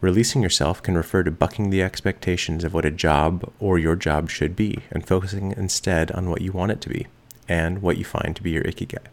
Releasing 0.00 0.42
yourself 0.42 0.82
can 0.82 0.96
refer 0.96 1.22
to 1.22 1.30
bucking 1.30 1.68
the 1.68 1.82
expectations 1.82 2.64
of 2.64 2.72
what 2.72 2.86
a 2.86 2.90
job 2.90 3.52
or 3.60 3.78
your 3.78 3.94
job 3.94 4.30
should 4.30 4.56
be 4.56 4.78
and 4.90 5.06
focusing 5.06 5.52
instead 5.52 6.10
on 6.12 6.30
what 6.30 6.40
you 6.40 6.50
want 6.50 6.72
it 6.72 6.80
to 6.80 6.88
be 6.88 7.06
and 7.46 7.82
what 7.82 7.98
you 7.98 8.06
find 8.06 8.34
to 8.36 8.42
be 8.42 8.52
your 8.52 8.64
ikigai. 8.64 9.08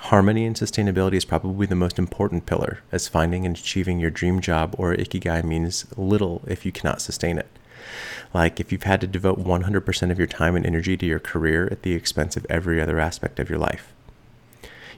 Harmony 0.00 0.46
and 0.46 0.56
sustainability 0.56 1.14
is 1.14 1.24
probably 1.24 1.66
the 1.66 1.74
most 1.74 1.98
important 1.98 2.46
pillar, 2.46 2.80
as 2.92 3.08
finding 3.08 3.44
and 3.44 3.56
achieving 3.56 3.98
your 3.98 4.10
dream 4.10 4.40
job 4.40 4.74
or 4.78 4.94
ikigai 4.94 5.42
means 5.44 5.86
little 5.96 6.40
if 6.46 6.64
you 6.64 6.72
cannot 6.72 7.02
sustain 7.02 7.36
it. 7.36 7.48
Like 8.32 8.60
if 8.60 8.70
you've 8.70 8.84
had 8.84 9.00
to 9.02 9.06
devote 9.06 9.38
100% 9.42 10.10
of 10.10 10.18
your 10.18 10.26
time 10.26 10.54
and 10.56 10.64
energy 10.64 10.96
to 10.96 11.04
your 11.06 11.18
career 11.18 11.68
at 11.70 11.82
the 11.82 11.94
expense 11.94 12.36
of 12.36 12.46
every 12.48 12.80
other 12.80 13.00
aspect 13.00 13.38
of 13.40 13.50
your 13.50 13.58
life. 13.58 13.92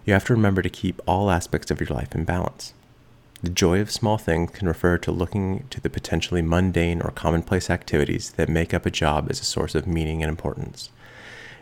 You 0.05 0.13
have 0.13 0.25
to 0.27 0.35
remember 0.35 0.63
to 0.63 0.71
keep 0.71 1.01
all 1.07 1.31
aspects 1.31 1.71
of 1.71 1.81
your 1.81 1.89
life 1.89 2.15
in 2.15 2.25
balance. 2.25 2.75
The 3.43 3.51
joy 3.51 3.81
of 3.81 3.91
small 3.91 4.19
things 4.19 4.51
can 4.51 4.69
refer 4.69 4.99
to 4.99 5.11
looking 5.11 5.65
to 5.71 5.81
the 5.81 5.91
potentially 5.91 6.43
mundane 6.43 7.01
or 7.01 7.11
commonplace 7.11 7.71
activities 7.71 8.33
that 8.33 8.51
make 8.51 8.75
up 8.75 8.85
a 8.85 8.91
job 8.91 9.29
as 9.31 9.41
a 9.41 9.45
source 9.45 9.75
of 9.75 9.87
meaning 9.87 10.23
and 10.23 10.29
importance. 10.29 10.91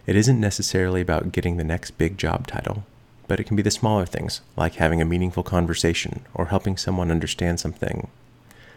It 0.07 0.17
isn't 0.17 0.41
necessarily 0.41 1.01
about 1.01 1.31
getting 1.31 1.57
the 1.57 1.65
next 1.65 1.93
big 1.93 2.19
job 2.19 2.47
title, 2.47 2.85
but 3.29 3.39
it 3.39 3.45
can 3.45 3.57
be 3.57 3.63
the 3.63 3.71
smaller 3.71 4.07
things, 4.07 4.41
like 4.57 4.77
having 4.77 5.01
a 5.01 5.05
meaningful 5.05 5.43
conversation 5.43 6.25
or 6.35 6.47
helping 6.47 6.77
someone 6.77 7.11
understand 7.11 7.61
something 7.61 8.09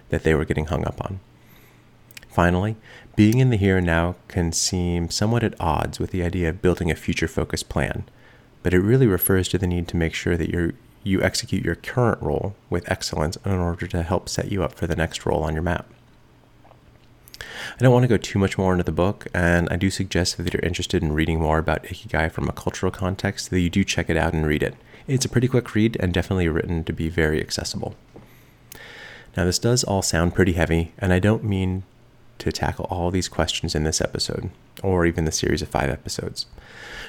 that 0.10 0.24
they 0.24 0.36
were 0.36 0.46
getting 0.46 0.66
hung 0.66 0.86
up 0.86 1.04
on. 1.04 1.20
Finally, 2.30 2.76
being 3.16 3.40
in 3.40 3.50
the 3.50 3.58
here 3.58 3.78
and 3.78 3.86
now 3.86 4.16
can 4.28 4.52
seem 4.52 5.10
somewhat 5.10 5.44
at 5.44 5.60
odds 5.60 6.00
with 6.00 6.12
the 6.12 6.24
idea 6.24 6.50
of 6.50 6.62
building 6.62 6.92
a 6.92 6.96
future 6.96 7.28
focused 7.28 7.70
plan, 7.70 8.04
but 8.62 8.74
it 8.74 8.80
really 8.80 9.08
refers 9.08 9.48
to 9.48 9.58
the 9.58 9.68
need 9.68 9.88
to 9.88 9.98
make 9.98 10.14
sure 10.14 10.38
that 10.38 10.50
you're 10.50 10.74
you 11.04 11.22
execute 11.24 11.66
your 11.66 11.74
current 11.74 12.22
role 12.22 12.56
with 12.70 12.90
excellence 12.90 13.36
in 13.44 13.54
order 13.54 13.88
to 13.88 14.04
help 14.04 14.30
set 14.30 14.52
you 14.52 14.64
up 14.64 14.74
for 14.74 14.86
the 14.86 14.96
next 14.96 15.26
role 15.26 15.44
on 15.44 15.54
your 15.54 15.64
map. 15.64 15.88
I 17.74 17.80
don't 17.80 17.94
want 17.94 18.04
to 18.04 18.08
go 18.08 18.18
too 18.18 18.40
much 18.40 18.58
more 18.58 18.72
into 18.72 18.84
the 18.84 18.92
book, 18.92 19.28
and 19.34 19.68
I 19.70 19.76
do 19.76 19.90
suggest 19.90 20.38
that 20.38 20.48
if 20.48 20.54
you're 20.54 20.62
interested 20.62 21.02
in 21.02 21.14
reading 21.14 21.40
more 21.40 21.60
about 21.60 21.84
Ikigai 21.84 22.32
from 22.32 22.48
a 22.48 22.54
cultural 22.54 22.92
context, 22.92 23.50
that 23.50 23.60
you 23.60 23.70
do 23.70 23.84
check 23.84 24.10
it 24.10 24.18
out 24.18 24.34
and 24.34 24.46
read 24.46 24.64
it. 24.64 24.76
It's 25.08 25.26
a 25.26 25.30
pretty 25.30 25.48
quick 25.48 25.74
read 25.76 25.98
and 26.00 26.14
definitely 26.14 26.48
written 26.48 26.84
to 26.84 26.94
be 26.94 27.10
very 27.10 27.42
accessible. 27.42 27.96
Now, 29.36 29.46
this 29.46 29.60
does 29.60 29.84
all 29.84 30.02
sound 30.02 30.36
pretty 30.36 30.54
heavy, 30.54 30.94
and 30.98 31.14
I 31.14 31.20
don't 31.20 31.44
mean 31.44 31.84
to 32.40 32.52
tackle 32.52 32.86
all 32.90 33.12
these 33.12 33.30
questions 33.30 33.76
in 33.76 33.84
this 33.84 34.02
episode, 34.02 34.50
or 34.84 35.06
even 35.06 35.26
the 35.26 35.32
series 35.32 35.62
of 35.62 35.70
five 35.70 35.90
episodes 35.90 36.46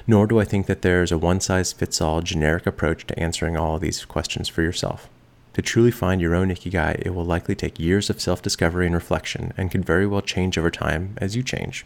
nor 0.07 0.27
do 0.27 0.41
I 0.41 0.45
think 0.45 0.67
that 0.67 0.83
there's 0.83 1.13
a 1.13 1.19
one 1.19 1.41
size 1.41 1.73
fits 1.73 2.01
all 2.01 2.21
generic 2.21 2.67
approach 2.67 3.07
to 3.07 3.19
answering 3.19 3.57
all 3.57 3.79
these 3.79 4.05
questions 4.05 4.49
for 4.49 4.63
yourself. 4.63 5.09
To 5.55 5.63
truly 5.63 5.91
find 5.91 6.21
your 6.21 6.35
own 6.35 6.49
ikigai, 6.49 7.03
it 7.05 7.11
will 7.11 7.25
likely 7.25 7.55
take 7.55 7.79
years 7.79 8.09
of 8.09 8.21
self 8.21 8.41
discovery 8.41 8.87
and 8.87 8.95
reflection 8.95 9.53
and 9.57 9.71
could 9.71 9.85
very 9.85 10.07
well 10.07 10.23
change 10.23 10.57
over 10.57 10.71
time 10.71 11.15
as 11.19 11.37
you 11.37 11.43
change. 11.43 11.85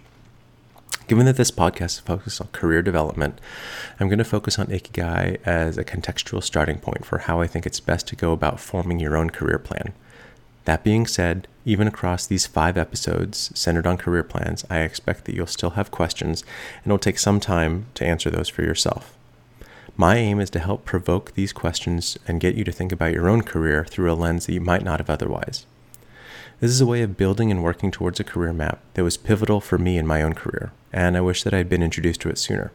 Given 1.09 1.27
that 1.27 1.37
this 1.37 1.53
podcast 1.53 1.85
is 1.85 1.99
focused 2.01 2.41
on 2.41 2.49
career 2.49 2.83
development, 2.83 3.41
I'm 4.01 4.09
going 4.09 4.19
to 4.19 4.25
focus 4.25 4.59
on 4.59 4.67
Ikigai 4.67 5.39
as 5.45 5.79
a 5.79 5.85
contextual 5.85 6.43
starting 6.43 6.79
point 6.79 7.05
for 7.05 7.19
how 7.19 7.41
I 7.41 7.47
think 7.47 7.65
it's 7.65 7.79
best 7.79 8.09
to 8.09 8.17
go 8.17 8.33
about 8.33 8.59
forming 8.59 8.99
your 8.99 9.17
own 9.17 9.31
career 9.31 9.61
plan. 9.61 9.93
That 10.65 10.83
being 10.83 11.07
said, 11.07 11.47
even 11.65 11.87
across 11.87 12.27
these 12.27 12.47
five 12.47 12.77
episodes 12.77 13.53
centered 13.55 13.87
on 13.87 13.99
career 13.99 14.25
plans, 14.25 14.65
I 14.69 14.81
expect 14.81 15.27
that 15.27 15.35
you'll 15.35 15.47
still 15.47 15.71
have 15.71 15.93
questions 15.93 16.43
and 16.83 16.87
it'll 16.87 16.99
take 16.99 17.21
some 17.21 17.39
time 17.39 17.87
to 17.95 18.05
answer 18.05 18.29
those 18.29 18.49
for 18.49 18.63
yourself. 18.63 19.16
My 19.99 20.17
aim 20.17 20.41
is 20.41 20.51
to 20.51 20.59
help 20.59 20.85
provoke 20.85 21.33
these 21.33 21.55
questions 21.55 22.19
and 22.29 22.41
get 22.41 22.55
you 22.55 22.65
to 22.65 22.73
think 22.73 22.93
about 22.93 23.15
your 23.15 23.29
own 23.29 23.43
career 23.43 23.85
through 23.85 24.13
a 24.13 24.15
lens 24.15 24.45
that 24.45 24.53
you 24.53 24.61
might 24.61 24.85
not 24.85 25.01
have 25.01 25.09
otherwise. 25.09 25.65
This 26.61 26.71
is 26.71 26.83
a 26.83 26.87
way 26.87 27.01
of 27.01 27.17
building 27.17 27.51
and 27.51 27.63
working 27.63 27.91
towards 27.91 28.21
a 28.21 28.25
career 28.25 28.53
map 28.53 28.81
that 28.95 29.05
was 29.05 29.17
pivotal 29.17 29.61
for 29.61 29.79
me 29.79 29.97
in 29.97 30.07
my 30.07 30.23
own 30.23 30.35
career, 30.35 30.73
and 30.93 31.17
I 31.17 31.23
wish 31.23 31.43
that 31.43 31.55
I 31.55 31.59
had 31.59 31.69
been 31.71 31.83
introduced 31.83 32.21
to 32.23 32.29
it 32.29 32.39
sooner. 32.39 32.73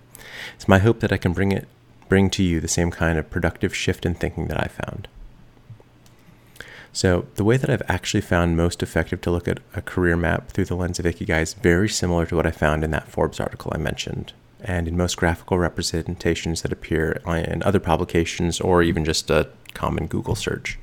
It's 0.56 0.68
my 0.68 0.80
hope 0.80 1.00
that 1.02 1.12
I 1.12 1.18
can 1.18 1.34
bring 1.34 1.52
it 1.52 1.68
bring 2.10 2.30
to 2.30 2.44
you 2.44 2.60
the 2.60 2.68
same 2.68 2.92
kind 2.92 3.18
of 3.18 3.30
productive 3.30 3.74
shift 3.74 4.06
in 4.06 4.14
thinking 4.14 4.48
that 4.48 4.60
I 4.60 4.68
found. 4.68 5.08
So, 6.92 7.28
the 7.36 7.46
way 7.46 7.56
that 7.56 7.70
I've 7.70 7.82
actually 7.88 8.20
found 8.20 8.58
most 8.58 8.84
effective 8.84 9.22
to 9.22 9.32
look 9.32 9.48
at 9.48 9.62
a 9.74 9.82
career 9.82 10.18
map 10.18 10.50
through 10.50 10.66
the 10.66 10.76
lens 10.76 11.00
of 11.00 11.06
Ikigai 11.06 11.42
is 11.42 11.54
very 11.54 11.88
similar 11.88 12.26
to 12.26 12.36
what 12.36 12.46
I 12.46 12.52
found 12.52 12.84
in 12.84 12.92
that 12.92 13.08
Forbes 13.08 13.40
article 13.40 13.72
I 13.74 13.78
mentioned, 13.78 14.34
and 14.64 14.88
in 14.88 14.98
most 14.98 15.18
graphical 15.18 15.58
representations 15.58 16.62
that 16.62 16.72
appear 16.72 17.22
in 17.28 17.64
other 17.64 17.80
publications 17.80 18.60
or 18.62 18.84
even 18.84 19.06
just 19.06 19.30
a 19.30 19.50
common 19.74 20.08
Google 20.08 20.36
search. 20.36 20.78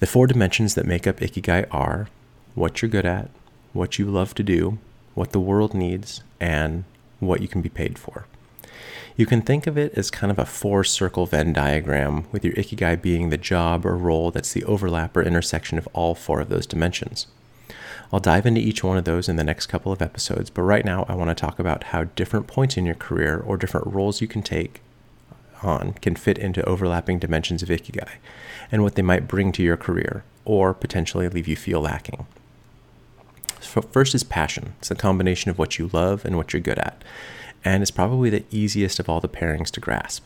The 0.00 0.06
four 0.06 0.26
dimensions 0.26 0.74
that 0.74 0.86
make 0.86 1.06
up 1.06 1.20
Ikigai 1.20 1.66
are 1.70 2.08
what 2.54 2.82
you're 2.82 2.90
good 2.90 3.06
at, 3.06 3.30
what 3.72 3.98
you 3.98 4.06
love 4.06 4.34
to 4.34 4.42
do, 4.42 4.78
what 5.14 5.32
the 5.32 5.40
world 5.40 5.74
needs, 5.74 6.22
and 6.40 6.84
what 7.20 7.40
you 7.40 7.48
can 7.48 7.62
be 7.62 7.68
paid 7.68 7.98
for. 7.98 8.26
You 9.16 9.26
can 9.26 9.42
think 9.42 9.66
of 9.66 9.78
it 9.78 9.94
as 9.94 10.10
kind 10.10 10.32
of 10.32 10.38
a 10.38 10.44
four 10.44 10.82
circle 10.82 11.26
Venn 11.26 11.52
diagram, 11.52 12.26
with 12.32 12.44
your 12.44 12.54
Ikigai 12.54 13.00
being 13.00 13.30
the 13.30 13.36
job 13.38 13.86
or 13.86 13.96
role 13.96 14.32
that's 14.32 14.52
the 14.52 14.64
overlap 14.64 15.16
or 15.16 15.22
intersection 15.22 15.78
of 15.78 15.88
all 15.92 16.14
four 16.14 16.40
of 16.40 16.48
those 16.48 16.66
dimensions. 16.66 17.28
I'll 18.12 18.20
dive 18.20 18.46
into 18.46 18.60
each 18.60 18.84
one 18.84 18.96
of 18.96 19.04
those 19.04 19.28
in 19.28 19.36
the 19.36 19.44
next 19.44 19.66
couple 19.66 19.92
of 19.92 20.02
episodes, 20.02 20.50
but 20.50 20.62
right 20.62 20.84
now 20.84 21.04
I 21.08 21.14
want 21.14 21.30
to 21.30 21.34
talk 21.34 21.58
about 21.58 21.84
how 21.84 22.04
different 22.04 22.46
points 22.46 22.76
in 22.76 22.86
your 22.86 22.94
career 22.94 23.38
or 23.38 23.56
different 23.56 23.86
roles 23.86 24.20
you 24.20 24.28
can 24.28 24.42
take 24.42 24.80
on 25.62 25.94
can 25.94 26.14
fit 26.14 26.38
into 26.38 26.64
overlapping 26.64 27.18
dimensions 27.18 27.62
of 27.62 27.68
Ikigai 27.70 28.16
and 28.70 28.82
what 28.82 28.94
they 28.96 29.02
might 29.02 29.28
bring 29.28 29.50
to 29.52 29.62
your 29.62 29.76
career 29.76 30.24
or 30.44 30.74
potentially 30.74 31.28
leave 31.28 31.48
you 31.48 31.56
feel 31.56 31.80
lacking. 31.80 32.26
So 33.60 33.80
first 33.80 34.14
is 34.14 34.22
passion. 34.22 34.74
It's 34.78 34.90
a 34.90 34.94
combination 34.94 35.50
of 35.50 35.58
what 35.58 35.78
you 35.78 35.88
love 35.92 36.24
and 36.24 36.36
what 36.36 36.52
you're 36.52 36.60
good 36.60 36.78
at 36.78 37.02
and 37.64 37.82
it's 37.82 37.90
probably 37.90 38.30
the 38.30 38.44
easiest 38.50 39.00
of 39.00 39.08
all 39.08 39.20
the 39.20 39.28
pairings 39.28 39.70
to 39.70 39.80
grasp. 39.80 40.24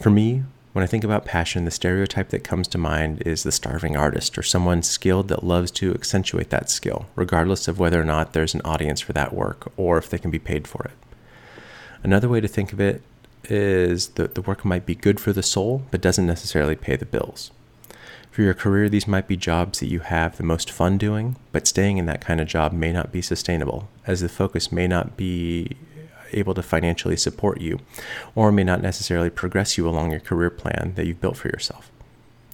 For 0.00 0.10
me, 0.10 0.44
when 0.74 0.82
I 0.82 0.88
think 0.88 1.04
about 1.04 1.24
passion, 1.24 1.64
the 1.64 1.70
stereotype 1.70 2.30
that 2.30 2.42
comes 2.42 2.66
to 2.66 2.78
mind 2.78 3.22
is 3.24 3.44
the 3.44 3.52
starving 3.52 3.96
artist 3.96 4.36
or 4.36 4.42
someone 4.42 4.82
skilled 4.82 5.28
that 5.28 5.44
loves 5.44 5.70
to 5.70 5.94
accentuate 5.94 6.50
that 6.50 6.68
skill, 6.68 7.06
regardless 7.14 7.68
of 7.68 7.78
whether 7.78 8.00
or 8.00 8.04
not 8.04 8.32
there's 8.32 8.54
an 8.54 8.60
audience 8.64 9.00
for 9.00 9.12
that 9.12 9.32
work 9.32 9.70
or 9.76 9.98
if 9.98 10.10
they 10.10 10.18
can 10.18 10.32
be 10.32 10.38
paid 10.40 10.66
for 10.66 10.82
it. 10.82 11.60
Another 12.02 12.28
way 12.28 12.40
to 12.40 12.48
think 12.48 12.72
of 12.72 12.80
it 12.80 13.02
is 13.44 14.08
that 14.08 14.34
the 14.34 14.42
work 14.42 14.64
might 14.64 14.84
be 14.84 14.96
good 14.96 15.20
for 15.20 15.32
the 15.32 15.44
soul, 15.44 15.84
but 15.92 16.00
doesn't 16.00 16.26
necessarily 16.26 16.74
pay 16.74 16.96
the 16.96 17.06
bills. 17.06 17.52
For 18.32 18.42
your 18.42 18.52
career, 18.52 18.88
these 18.88 19.06
might 19.06 19.28
be 19.28 19.36
jobs 19.36 19.78
that 19.78 19.92
you 19.92 20.00
have 20.00 20.38
the 20.38 20.42
most 20.42 20.72
fun 20.72 20.98
doing, 20.98 21.36
but 21.52 21.68
staying 21.68 21.98
in 21.98 22.06
that 22.06 22.20
kind 22.20 22.40
of 22.40 22.48
job 22.48 22.72
may 22.72 22.90
not 22.90 23.12
be 23.12 23.22
sustainable, 23.22 23.88
as 24.08 24.22
the 24.22 24.28
focus 24.28 24.72
may 24.72 24.88
not 24.88 25.16
be 25.16 25.76
able 26.34 26.54
to 26.54 26.62
financially 26.62 27.16
support 27.16 27.60
you, 27.60 27.80
or 28.34 28.52
may 28.52 28.64
not 28.64 28.82
necessarily 28.82 29.30
progress 29.30 29.78
you 29.78 29.88
along 29.88 30.10
your 30.10 30.20
career 30.20 30.50
plan 30.50 30.92
that 30.96 31.06
you've 31.06 31.20
built 31.20 31.36
for 31.36 31.48
yourself. 31.48 31.90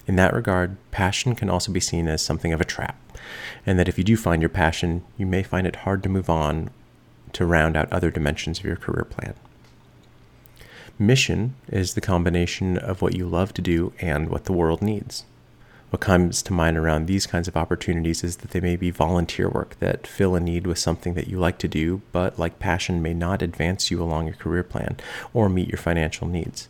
In 0.07 0.15
that 0.15 0.33
regard, 0.33 0.77
passion 0.91 1.35
can 1.35 1.49
also 1.49 1.71
be 1.71 1.79
seen 1.79 2.07
as 2.07 2.21
something 2.21 2.53
of 2.53 2.61
a 2.61 2.65
trap, 2.65 2.97
and 3.65 3.77
that 3.77 3.87
if 3.87 3.97
you 3.97 4.03
do 4.03 4.17
find 4.17 4.41
your 4.41 4.49
passion, 4.49 5.03
you 5.17 5.25
may 5.25 5.43
find 5.43 5.67
it 5.67 5.77
hard 5.77 6.03
to 6.03 6.09
move 6.09 6.29
on 6.29 6.69
to 7.33 7.45
round 7.45 7.77
out 7.77 7.91
other 7.91 8.11
dimensions 8.11 8.59
of 8.59 8.65
your 8.65 8.75
career 8.75 9.05
plan. 9.05 9.35
Mission 10.99 11.55
is 11.67 11.93
the 11.93 12.01
combination 12.01 12.77
of 12.77 13.01
what 13.01 13.15
you 13.15 13.25
love 13.25 13.53
to 13.53 13.61
do 13.61 13.93
and 14.01 14.29
what 14.29 14.45
the 14.45 14.53
world 14.53 14.81
needs. 14.81 15.23
What 15.91 15.99
comes 15.99 16.41
to 16.43 16.53
mind 16.53 16.77
around 16.77 17.05
these 17.05 17.27
kinds 17.27 17.49
of 17.49 17.57
opportunities 17.57 18.23
is 18.23 18.37
that 18.37 18.51
they 18.51 18.61
may 18.61 18.77
be 18.77 18.91
volunteer 18.91 19.49
work 19.49 19.77
that 19.79 20.07
fill 20.07 20.35
a 20.35 20.39
need 20.39 20.65
with 20.65 20.79
something 20.79 21.15
that 21.15 21.27
you 21.27 21.37
like 21.37 21.57
to 21.57 21.67
do, 21.67 22.01
but 22.13 22.39
like 22.39 22.59
passion 22.59 23.01
may 23.01 23.13
not 23.13 23.41
advance 23.41 23.91
you 23.91 24.01
along 24.01 24.27
your 24.27 24.37
career 24.37 24.63
plan 24.63 24.95
or 25.33 25.49
meet 25.49 25.67
your 25.67 25.77
financial 25.77 26.29
needs. 26.29 26.69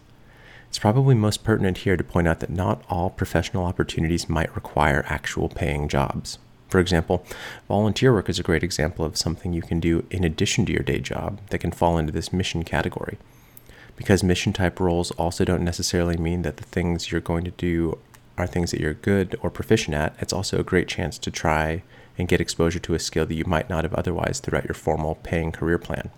It's 0.69 0.79
probably 0.79 1.13
most 1.13 1.43
pertinent 1.43 1.79
here 1.79 1.95
to 1.95 2.03
point 2.03 2.27
out 2.27 2.39
that 2.39 2.49
not 2.49 2.83
all 2.89 3.11
professional 3.11 3.65
opportunities 3.65 4.27
might 4.27 4.55
require 4.55 5.05
actual 5.07 5.49
paying 5.49 5.87
jobs. 5.87 6.39
For 6.67 6.79
example, 6.79 7.23
volunteer 7.67 8.11
work 8.11 8.27
is 8.27 8.39
a 8.39 8.43
great 8.43 8.63
example 8.63 9.05
of 9.05 9.17
something 9.17 9.53
you 9.53 9.61
can 9.61 9.79
do 9.79 10.03
in 10.09 10.23
addition 10.23 10.65
to 10.65 10.73
your 10.73 10.81
day 10.81 10.99
job 10.99 11.39
that 11.51 11.59
can 11.59 11.71
fall 11.71 11.99
into 11.99 12.11
this 12.11 12.33
mission 12.33 12.63
category. 12.63 13.19
Because 13.95 14.23
mission 14.23 14.51
type 14.51 14.79
roles 14.79 15.11
also 15.11 15.45
don't 15.45 15.63
necessarily 15.63 16.17
mean 16.17 16.41
that 16.41 16.57
the 16.57 16.63
things 16.63 17.11
you're 17.11 17.21
going 17.21 17.43
to 17.43 17.51
do 17.51 17.99
are 18.41 18.47
things 18.47 18.71
that 18.71 18.79
you're 18.79 18.93
good 18.93 19.37
or 19.41 19.49
proficient 19.49 19.95
at, 19.95 20.15
it's 20.19 20.33
also 20.33 20.59
a 20.59 20.63
great 20.63 20.87
chance 20.87 21.17
to 21.19 21.31
try 21.31 21.83
and 22.17 22.27
get 22.27 22.41
exposure 22.41 22.79
to 22.79 22.93
a 22.93 22.99
skill 22.99 23.25
that 23.25 23.35
you 23.35 23.45
might 23.45 23.69
not 23.69 23.83
have 23.83 23.93
otherwise 23.93 24.39
throughout 24.39 24.65
your 24.65 24.73
formal 24.73 25.15
paying 25.15 25.51
career 25.51 25.77
plan. 25.77 26.09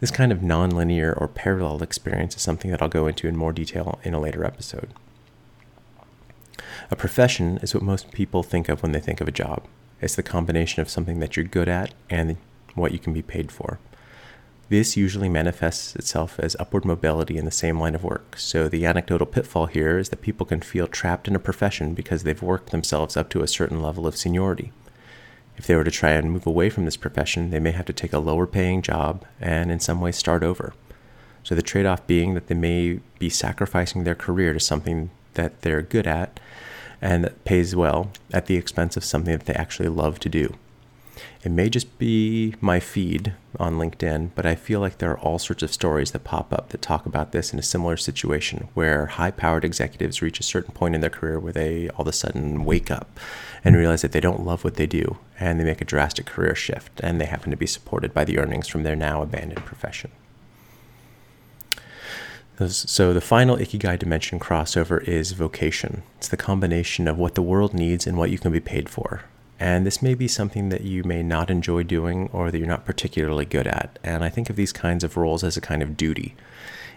This 0.00 0.10
kind 0.10 0.32
of 0.32 0.40
nonlinear 0.40 1.18
or 1.20 1.28
parallel 1.28 1.82
experience 1.82 2.36
is 2.36 2.42
something 2.42 2.70
that 2.70 2.82
I'll 2.82 2.88
go 2.88 3.06
into 3.06 3.28
in 3.28 3.36
more 3.36 3.52
detail 3.52 3.98
in 4.02 4.14
a 4.14 4.20
later 4.20 4.44
episode. 4.44 4.90
A 6.90 6.96
profession 6.96 7.58
is 7.58 7.74
what 7.74 7.82
most 7.82 8.12
people 8.12 8.42
think 8.42 8.68
of 8.68 8.82
when 8.82 8.92
they 8.92 9.00
think 9.00 9.20
of 9.20 9.28
a 9.28 9.32
job. 9.32 9.64
It's 10.00 10.14
the 10.14 10.22
combination 10.22 10.82
of 10.82 10.90
something 10.90 11.20
that 11.20 11.36
you're 11.36 11.44
good 11.44 11.68
at 11.68 11.94
and 12.10 12.36
what 12.74 12.92
you 12.92 12.98
can 12.98 13.12
be 13.12 13.22
paid 13.22 13.50
for. 13.50 13.78
This 14.68 14.96
usually 14.96 15.28
manifests 15.28 15.94
itself 15.94 16.40
as 16.40 16.56
upward 16.58 16.84
mobility 16.84 17.38
in 17.38 17.44
the 17.44 17.52
same 17.52 17.78
line 17.78 17.94
of 17.94 18.02
work. 18.02 18.36
So, 18.36 18.68
the 18.68 18.84
anecdotal 18.84 19.26
pitfall 19.26 19.66
here 19.66 19.96
is 19.96 20.08
that 20.08 20.22
people 20.22 20.44
can 20.44 20.60
feel 20.60 20.88
trapped 20.88 21.28
in 21.28 21.36
a 21.36 21.40
profession 21.40 21.94
because 21.94 22.24
they've 22.24 22.42
worked 22.42 22.70
themselves 22.70 23.16
up 23.16 23.28
to 23.30 23.42
a 23.42 23.48
certain 23.48 23.80
level 23.80 24.08
of 24.08 24.16
seniority. 24.16 24.72
If 25.56 25.68
they 25.68 25.76
were 25.76 25.84
to 25.84 25.90
try 25.92 26.10
and 26.10 26.32
move 26.32 26.48
away 26.48 26.68
from 26.68 26.84
this 26.84 26.96
profession, 26.96 27.50
they 27.50 27.60
may 27.60 27.70
have 27.70 27.86
to 27.86 27.92
take 27.92 28.12
a 28.12 28.18
lower 28.18 28.46
paying 28.46 28.82
job 28.82 29.24
and, 29.40 29.70
in 29.70 29.78
some 29.78 30.00
way, 30.00 30.10
start 30.10 30.42
over. 30.42 30.74
So, 31.44 31.54
the 31.54 31.62
trade 31.62 31.86
off 31.86 32.04
being 32.08 32.34
that 32.34 32.48
they 32.48 32.56
may 32.56 32.98
be 33.20 33.30
sacrificing 33.30 34.02
their 34.02 34.16
career 34.16 34.52
to 34.52 34.58
something 34.58 35.10
that 35.34 35.62
they're 35.62 35.82
good 35.82 36.08
at 36.08 36.40
and 37.00 37.22
that 37.22 37.44
pays 37.44 37.76
well 37.76 38.10
at 38.32 38.46
the 38.46 38.56
expense 38.56 38.96
of 38.96 39.04
something 39.04 39.36
that 39.36 39.46
they 39.46 39.54
actually 39.54 39.88
love 39.88 40.18
to 40.20 40.28
do. 40.28 40.54
It 41.42 41.50
may 41.50 41.68
just 41.68 41.98
be 41.98 42.54
my 42.60 42.80
feed 42.80 43.32
on 43.58 43.78
LinkedIn, 43.78 44.30
but 44.34 44.44
I 44.44 44.54
feel 44.54 44.80
like 44.80 44.98
there 44.98 45.10
are 45.12 45.18
all 45.18 45.38
sorts 45.38 45.62
of 45.62 45.72
stories 45.72 46.10
that 46.10 46.24
pop 46.24 46.52
up 46.52 46.70
that 46.70 46.82
talk 46.82 47.06
about 47.06 47.32
this 47.32 47.52
in 47.52 47.58
a 47.58 47.62
similar 47.62 47.96
situation 47.96 48.68
where 48.74 49.06
high 49.06 49.30
powered 49.30 49.64
executives 49.64 50.22
reach 50.22 50.40
a 50.40 50.44
certain 50.44 50.74
point 50.74 50.94
in 50.94 51.00
their 51.00 51.10
career 51.10 51.38
where 51.38 51.52
they 51.52 51.88
all 51.90 52.02
of 52.02 52.08
a 52.08 52.12
sudden 52.12 52.64
wake 52.64 52.90
up 52.90 53.18
and 53.64 53.76
realize 53.76 54.02
that 54.02 54.12
they 54.12 54.20
don't 54.20 54.44
love 54.44 54.64
what 54.64 54.74
they 54.74 54.86
do 54.86 55.18
and 55.40 55.58
they 55.58 55.64
make 55.64 55.80
a 55.80 55.86
drastic 55.86 56.26
career 56.26 56.54
shift 56.54 57.00
and 57.00 57.20
they 57.20 57.26
happen 57.26 57.50
to 57.50 57.56
be 57.56 57.66
supported 57.66 58.12
by 58.12 58.24
the 58.24 58.38
earnings 58.38 58.68
from 58.68 58.82
their 58.82 58.96
now 58.96 59.22
abandoned 59.22 59.64
profession. 59.64 60.10
So, 62.58 63.12
the 63.12 63.20
final 63.20 63.58
Ikigai 63.58 63.98
dimension 63.98 64.40
crossover 64.40 65.02
is 65.04 65.32
vocation. 65.32 66.04
It's 66.16 66.28
the 66.28 66.38
combination 66.38 67.06
of 67.06 67.18
what 67.18 67.34
the 67.34 67.42
world 67.42 67.74
needs 67.74 68.06
and 68.06 68.16
what 68.16 68.30
you 68.30 68.38
can 68.38 68.50
be 68.50 68.60
paid 68.60 68.88
for. 68.88 69.24
And 69.58 69.86
this 69.86 70.02
may 70.02 70.14
be 70.14 70.28
something 70.28 70.68
that 70.68 70.82
you 70.82 71.02
may 71.02 71.22
not 71.22 71.50
enjoy 71.50 71.82
doing 71.82 72.28
or 72.32 72.50
that 72.50 72.58
you're 72.58 72.66
not 72.66 72.84
particularly 72.84 73.46
good 73.46 73.66
at. 73.66 73.98
And 74.04 74.22
I 74.22 74.28
think 74.28 74.50
of 74.50 74.56
these 74.56 74.72
kinds 74.72 75.02
of 75.02 75.16
roles 75.16 75.42
as 75.42 75.56
a 75.56 75.62
kind 75.62 75.82
of 75.82 75.96
duty. 75.96 76.34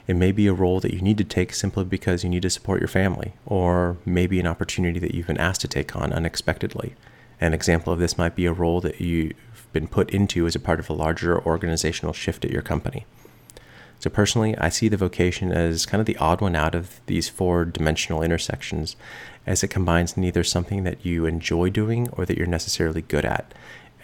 It 0.07 0.15
may 0.15 0.31
be 0.31 0.47
a 0.47 0.53
role 0.53 0.79
that 0.79 0.93
you 0.93 1.01
need 1.01 1.19
to 1.19 1.23
take 1.23 1.53
simply 1.53 1.85
because 1.85 2.23
you 2.23 2.29
need 2.29 2.41
to 2.41 2.49
support 2.49 2.81
your 2.81 2.87
family, 2.87 3.33
or 3.45 3.97
maybe 4.05 4.39
an 4.39 4.47
opportunity 4.47 4.99
that 4.99 5.13
you've 5.13 5.27
been 5.27 5.37
asked 5.37 5.61
to 5.61 5.67
take 5.67 5.95
on 5.95 6.11
unexpectedly. 6.11 6.95
An 7.39 7.53
example 7.53 7.93
of 7.93 7.99
this 7.99 8.17
might 8.17 8.35
be 8.35 8.45
a 8.45 8.51
role 8.51 8.81
that 8.81 8.99
you've 8.99 9.33
been 9.71 9.87
put 9.87 10.09
into 10.09 10.47
as 10.47 10.55
a 10.55 10.59
part 10.59 10.79
of 10.79 10.89
a 10.89 10.93
larger 10.93 11.39
organizational 11.39 12.13
shift 12.13 12.43
at 12.43 12.51
your 12.51 12.63
company. 12.63 13.05
So, 13.99 14.09
personally, 14.09 14.57
I 14.57 14.69
see 14.69 14.87
the 14.87 14.97
vocation 14.97 15.51
as 15.51 15.85
kind 15.85 15.99
of 15.99 16.07
the 16.07 16.17
odd 16.17 16.41
one 16.41 16.55
out 16.55 16.73
of 16.73 17.01
these 17.05 17.29
four 17.29 17.65
dimensional 17.65 18.23
intersections, 18.23 18.95
as 19.49 19.63
it 19.63 19.69
combines 19.69 20.15
neither 20.15 20.43
something 20.43 20.83
that 20.83 21.03
you 21.03 21.25
enjoy 21.25 21.71
doing 21.71 22.07
or 22.11 22.23
that 22.23 22.37
you're 22.37 22.45
necessarily 22.45 23.01
good 23.01 23.25
at. 23.25 23.51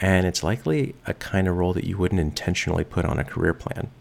And 0.01 0.25
it's 0.25 0.41
likely 0.41 0.95
a 1.05 1.13
kind 1.13 1.47
of 1.47 1.55
role 1.55 1.71
that 1.73 1.85
you 1.85 1.99
wouldn't 1.99 2.19
intentionally 2.19 2.83
put 2.83 3.05
on 3.05 3.19
a 3.19 3.23
career 3.23 3.53
plan. 3.53 3.91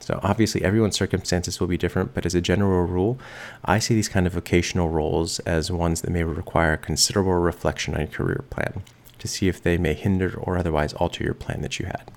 So, 0.00 0.18
obviously, 0.24 0.64
everyone's 0.64 0.96
circumstances 0.96 1.60
will 1.60 1.68
be 1.68 1.78
different, 1.78 2.12
but 2.12 2.26
as 2.26 2.34
a 2.34 2.40
general 2.40 2.86
rule, 2.86 3.18
I 3.64 3.78
see 3.78 3.94
these 3.94 4.08
kind 4.08 4.26
of 4.26 4.32
vocational 4.32 4.90
roles 4.90 5.38
as 5.40 5.70
ones 5.70 6.00
that 6.00 6.10
may 6.10 6.24
require 6.24 6.76
considerable 6.76 7.34
reflection 7.34 7.94
on 7.94 8.00
your 8.00 8.08
career 8.08 8.44
plan 8.50 8.82
to 9.20 9.28
see 9.28 9.46
if 9.46 9.62
they 9.62 9.78
may 9.78 9.94
hinder 9.94 10.34
or 10.36 10.58
otherwise 10.58 10.92
alter 10.94 11.22
your 11.22 11.34
plan 11.34 11.62
that 11.62 11.78
you 11.78 11.86
had. 11.86 12.10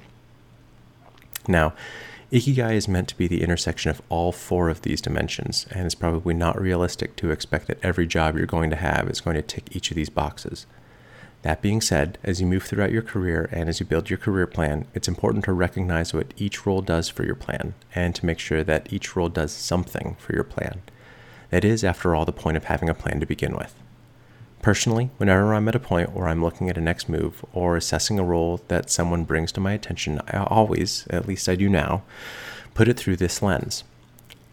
Now, 1.48 1.74
Ikigai 2.30 2.74
is 2.74 2.90
meant 2.90 3.08
to 3.08 3.18
be 3.18 3.28
the 3.28 3.42
intersection 3.42 3.90
of 3.90 4.02
all 4.10 4.34
four 4.34 4.68
of 4.68 4.82
these 4.82 5.00
dimensions, 5.00 5.66
and 5.72 5.86
it's 5.86 5.96
probably 5.96 6.34
not 6.34 6.60
realistic 6.60 7.16
to 7.16 7.32
expect 7.32 7.68
that 7.68 7.80
every 7.82 8.06
job 8.06 8.36
you're 8.36 8.46
going 8.46 8.70
to 8.70 8.76
have 8.76 9.10
is 9.10 9.22
going 9.22 9.38
to 9.38 9.42
tick 9.42 9.70
each 9.72 9.92
of 9.92 9.96
these 9.96 10.10
boxes. 10.10 10.66
That 11.44 11.62
being 11.62 11.80
said, 11.80 12.18
as 12.26 12.42
you 12.42 12.48
move 12.48 12.64
throughout 12.64 12.92
your 12.92 13.02
career 13.02 13.48
and 13.54 13.70
as 13.70 13.80
you 13.80 13.86
build 13.86 14.10
your 14.10 14.20
career 14.20 14.46
plan, 14.46 14.88
it's 14.94 15.08
important 15.08 15.46
to 15.46 15.54
recognize 15.54 16.14
what 16.14 16.34
each 16.36 16.66
role 16.66 16.82
does 16.82 17.08
for 17.08 17.24
your 17.24 17.36
plan 17.36 17.76
and 17.96 18.14
to 18.16 18.26
make 18.26 18.40
sure 18.40 18.62
that 18.62 18.92
each 18.92 19.16
role 19.16 19.30
does 19.30 19.54
something 19.54 20.18
for 20.20 20.34
your 20.34 20.44
plan. 20.44 20.82
That 21.50 21.64
is, 21.64 21.86
after 21.86 22.14
all, 22.14 22.26
the 22.26 22.34
point 22.34 22.58
of 22.58 22.66
having 22.66 22.90
a 22.90 22.94
plan 22.94 23.22
to 23.22 23.26
begin 23.26 23.56
with. 23.56 23.74
Personally, 24.62 25.10
whenever 25.18 25.54
I'm 25.54 25.68
at 25.68 25.76
a 25.76 25.80
point 25.80 26.14
where 26.14 26.28
I'm 26.28 26.44
looking 26.44 26.70
at 26.70 26.78
a 26.78 26.82
next 26.82 27.08
move 27.08 27.46
or 27.54 27.78
assessing 27.78 28.20
a 28.20 28.24
role 28.24 28.62
that 28.68 28.90
someone 28.90 29.24
brings 29.24 29.52
to 29.54 29.62
my 29.62 29.74
attention, 29.74 30.20
I 30.28 30.44
always, 30.44 31.08
at 31.10 31.28
least 31.28 31.48
I 31.48 31.56
do 31.56 31.70
now, 31.70 32.04
put 32.74 32.88
it 32.88 32.98
through 32.98 33.18
this 33.18 33.42
lens. 33.42 33.84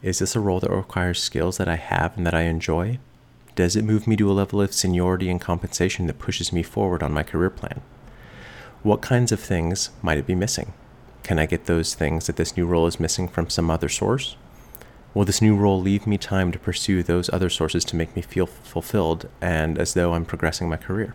Is 0.02 0.18
this 0.18 0.36
a 0.36 0.40
role 0.40 0.60
that 0.60 0.70
requires 0.70 1.22
skills 1.22 1.56
that 1.56 1.68
I 1.68 1.76
have 1.76 2.16
and 2.16 2.26
that 2.26 2.34
I 2.34 2.42
enjoy? 2.42 2.98
Does 3.56 3.74
it 3.76 3.84
move 3.84 4.06
me 4.06 4.16
to 4.16 4.30
a 4.30 4.34
level 4.34 4.60
of 4.60 4.74
seniority 4.74 5.30
and 5.30 5.40
compensation 5.40 6.06
that 6.06 6.18
pushes 6.18 6.52
me 6.52 6.62
forward 6.62 7.02
on 7.02 7.12
my 7.12 7.22
career 7.22 7.50
plan? 7.50 7.80
What 8.82 9.00
kinds 9.00 9.32
of 9.32 9.40
things 9.40 9.90
might 10.02 10.18
it 10.18 10.26
be 10.26 10.34
missing? 10.34 10.74
Can 11.22 11.38
I 11.38 11.46
get 11.46 11.64
those 11.64 11.94
things 11.94 12.26
that 12.26 12.36
this 12.36 12.56
new 12.56 12.66
role 12.66 12.86
is 12.86 13.00
missing 13.00 13.28
from 13.28 13.48
some 13.48 13.70
other 13.70 13.88
source? 13.88 14.36
Will 15.14 15.24
this 15.24 15.40
new 15.40 15.54
role 15.54 15.80
leave 15.80 16.08
me 16.08 16.18
time 16.18 16.50
to 16.50 16.58
pursue 16.58 17.04
those 17.04 17.30
other 17.32 17.48
sources 17.48 17.84
to 17.84 17.96
make 17.96 18.16
me 18.16 18.22
feel 18.22 18.46
fulfilled 18.46 19.28
and 19.40 19.78
as 19.78 19.94
though 19.94 20.12
I'm 20.12 20.24
progressing 20.24 20.68
my 20.68 20.76
career? 20.76 21.14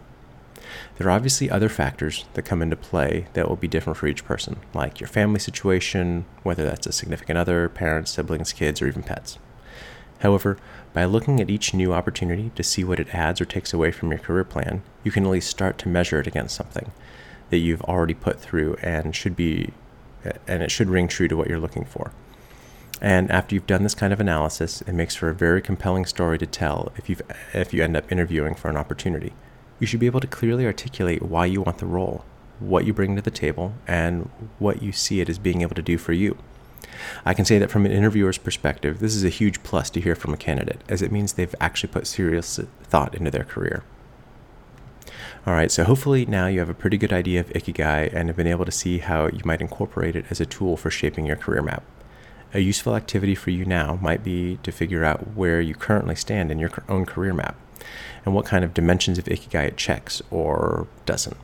There 0.97 1.07
are 1.07 1.11
obviously 1.11 1.49
other 1.49 1.67
factors 1.67 2.23
that 2.33 2.45
come 2.45 2.61
into 2.61 2.77
play 2.77 3.27
that 3.33 3.49
will 3.49 3.57
be 3.57 3.67
different 3.67 3.97
for 3.97 4.07
each 4.07 4.23
person, 4.23 4.61
like 4.73 5.01
your 5.01 5.09
family 5.09 5.39
situation, 5.39 6.23
whether 6.43 6.63
that's 6.63 6.87
a 6.87 6.93
significant 6.93 7.37
other, 7.37 7.67
parents, 7.67 8.11
siblings, 8.11 8.53
kids, 8.53 8.81
or 8.81 8.87
even 8.87 9.03
pets. 9.03 9.37
However, 10.19 10.57
by 10.93 11.03
looking 11.03 11.41
at 11.41 11.49
each 11.49 11.73
new 11.73 11.93
opportunity 11.93 12.51
to 12.55 12.63
see 12.63 12.85
what 12.85 13.01
it 13.01 13.13
adds 13.13 13.41
or 13.41 13.45
takes 13.45 13.73
away 13.73 13.91
from 13.91 14.11
your 14.11 14.19
career 14.19 14.45
plan, 14.45 14.81
you 15.03 15.11
can 15.11 15.25
at 15.25 15.31
least 15.31 15.49
start 15.49 15.77
to 15.79 15.89
measure 15.89 16.21
it 16.21 16.27
against 16.27 16.55
something 16.55 16.93
that 17.49 17.57
you've 17.57 17.81
already 17.81 18.13
put 18.13 18.39
through 18.39 18.75
and 18.75 19.13
should 19.13 19.35
be 19.35 19.73
and 20.47 20.63
it 20.63 20.71
should 20.71 20.89
ring 20.89 21.07
true 21.07 21.27
to 21.27 21.35
what 21.35 21.47
you're 21.49 21.59
looking 21.59 21.85
for. 21.85 22.11
And 23.01 23.31
after 23.31 23.55
you've 23.55 23.67
done 23.67 23.83
this 23.83 23.95
kind 23.95 24.11
of 24.11 24.19
analysis, 24.19 24.81
it 24.81 24.93
makes 24.93 25.15
for 25.15 25.29
a 25.29 25.33
very 25.33 25.61
compelling 25.61 26.05
story 26.05 26.37
to 26.37 26.45
tell 26.45 26.91
if, 26.97 27.09
you 27.09 27.17
if 27.53 27.73
you 27.73 27.83
end 27.83 27.95
up 27.95 28.11
interviewing 28.11 28.55
for 28.55 28.69
an 28.69 28.77
opportunity. 28.77 29.33
You 29.79 29.87
should 29.87 30.01
be 30.01 30.05
able 30.05 30.19
to 30.19 30.27
clearly 30.27 30.65
articulate 30.65 31.21
why 31.21 31.45
you 31.45 31.61
want 31.61 31.77
the 31.77 31.85
role, 31.85 32.25
what 32.59 32.85
you 32.85 32.93
bring 32.93 33.15
to 33.15 33.21
the 33.21 33.31
table, 33.31 33.73
and 33.87 34.29
what 34.59 34.81
you 34.81 34.91
see 34.91 35.21
it 35.21 35.29
as 35.29 35.39
being 35.39 35.61
able 35.61 35.75
to 35.75 35.81
do 35.81 35.97
for 35.97 36.11
you. 36.11 36.37
I 37.25 37.33
can 37.33 37.45
say 37.45 37.57
that 37.59 37.71
from 37.71 37.85
an 37.85 37.93
interviewer's 37.93 38.37
perspective, 38.37 38.99
this 38.99 39.15
is 39.15 39.23
a 39.23 39.29
huge 39.29 39.63
plus 39.63 39.89
to 39.91 40.01
hear 40.01 40.15
from 40.15 40.33
a 40.33 40.37
candidate, 40.37 40.81
as 40.89 41.01
it 41.01 41.11
means 41.11 41.33
they've 41.33 41.55
actually 41.61 41.93
put 41.93 42.07
serious 42.07 42.59
thought 42.83 43.15
into 43.15 43.31
their 43.31 43.45
career. 43.45 43.83
All 45.47 45.53
right, 45.53 45.71
so 45.71 45.85
hopefully 45.85 46.25
now 46.25 46.47
you 46.47 46.59
have 46.59 46.69
a 46.69 46.73
pretty 46.73 46.97
good 46.97 47.13
idea 47.13 47.39
of 47.39 47.49
Ikigai 47.49 48.13
and 48.13 48.27
have 48.27 48.35
been 48.35 48.45
able 48.45 48.65
to 48.65 48.71
see 48.71 48.97
how 48.97 49.27
you 49.27 49.39
might 49.45 49.61
incorporate 49.61 50.17
it 50.17 50.25
as 50.29 50.41
a 50.41 50.45
tool 50.45 50.75
for 50.75 50.91
shaping 50.91 51.25
your 51.25 51.37
career 51.37 51.61
map. 51.61 51.83
A 52.51 52.59
useful 52.59 52.95
activity 52.95 53.35
for 53.35 53.51
you 53.51 53.63
now 53.63 53.99
might 54.01 54.23
be 54.23 54.57
to 54.63 54.71
figure 54.71 55.03
out 55.03 55.35
where 55.35 55.61
you 55.61 55.75
currently 55.75 56.15
stand 56.15 56.51
in 56.51 56.57
your 56.57 56.71
own 56.89 57.05
career 57.05 57.33
map 57.33 57.55
and 58.25 58.33
what 58.33 58.45
kind 58.45 58.63
of 58.63 58.73
dimensions 58.73 59.19
of 59.19 59.25
Ikigai 59.25 59.67
it 59.67 59.77
checks 59.77 60.21
or 60.31 60.87
doesn't. 61.05 61.37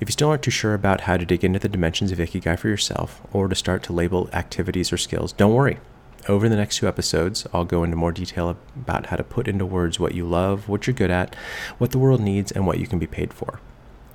If 0.00 0.08
you 0.08 0.12
still 0.12 0.30
aren't 0.30 0.42
too 0.42 0.50
sure 0.50 0.72
about 0.72 1.02
how 1.02 1.18
to 1.18 1.26
dig 1.26 1.44
into 1.44 1.58
the 1.58 1.68
dimensions 1.68 2.10
of 2.10 2.18
Ikigai 2.18 2.58
for 2.58 2.68
yourself 2.68 3.20
or 3.32 3.48
to 3.48 3.54
start 3.54 3.82
to 3.82 3.92
label 3.92 4.30
activities 4.32 4.92
or 4.92 4.96
skills, 4.96 5.32
don't 5.32 5.52
worry. 5.52 5.78
Over 6.26 6.48
the 6.48 6.56
next 6.56 6.78
two 6.78 6.88
episodes, 6.88 7.46
I'll 7.52 7.64
go 7.64 7.84
into 7.84 7.96
more 7.96 8.12
detail 8.12 8.56
about 8.76 9.06
how 9.06 9.16
to 9.16 9.24
put 9.24 9.46
into 9.46 9.66
words 9.66 10.00
what 10.00 10.14
you 10.14 10.26
love, 10.26 10.68
what 10.68 10.86
you're 10.86 10.94
good 10.94 11.10
at, 11.10 11.34
what 11.78 11.90
the 11.90 11.98
world 11.98 12.20
needs, 12.20 12.50
and 12.50 12.66
what 12.66 12.78
you 12.78 12.86
can 12.86 12.98
be 12.98 13.06
paid 13.06 13.34
for. 13.34 13.60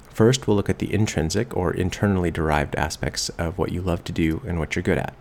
First, 0.09 0.47
we'll 0.47 0.55
look 0.55 0.69
at 0.69 0.79
the 0.79 0.93
intrinsic 0.93 1.55
or 1.55 1.71
internally 1.71 2.31
derived 2.31 2.75
aspects 2.75 3.29
of 3.29 3.57
what 3.57 3.71
you 3.71 3.81
love 3.81 4.03
to 4.05 4.12
do 4.12 4.41
and 4.47 4.59
what 4.59 4.75
you're 4.75 4.83
good 4.83 4.97
at. 4.97 5.13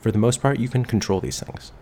For 0.00 0.10
the 0.10 0.18
most 0.18 0.40
part, 0.40 0.58
you 0.58 0.68
can 0.68 0.84
control 0.84 1.20
these 1.20 1.40
things. 1.40 1.72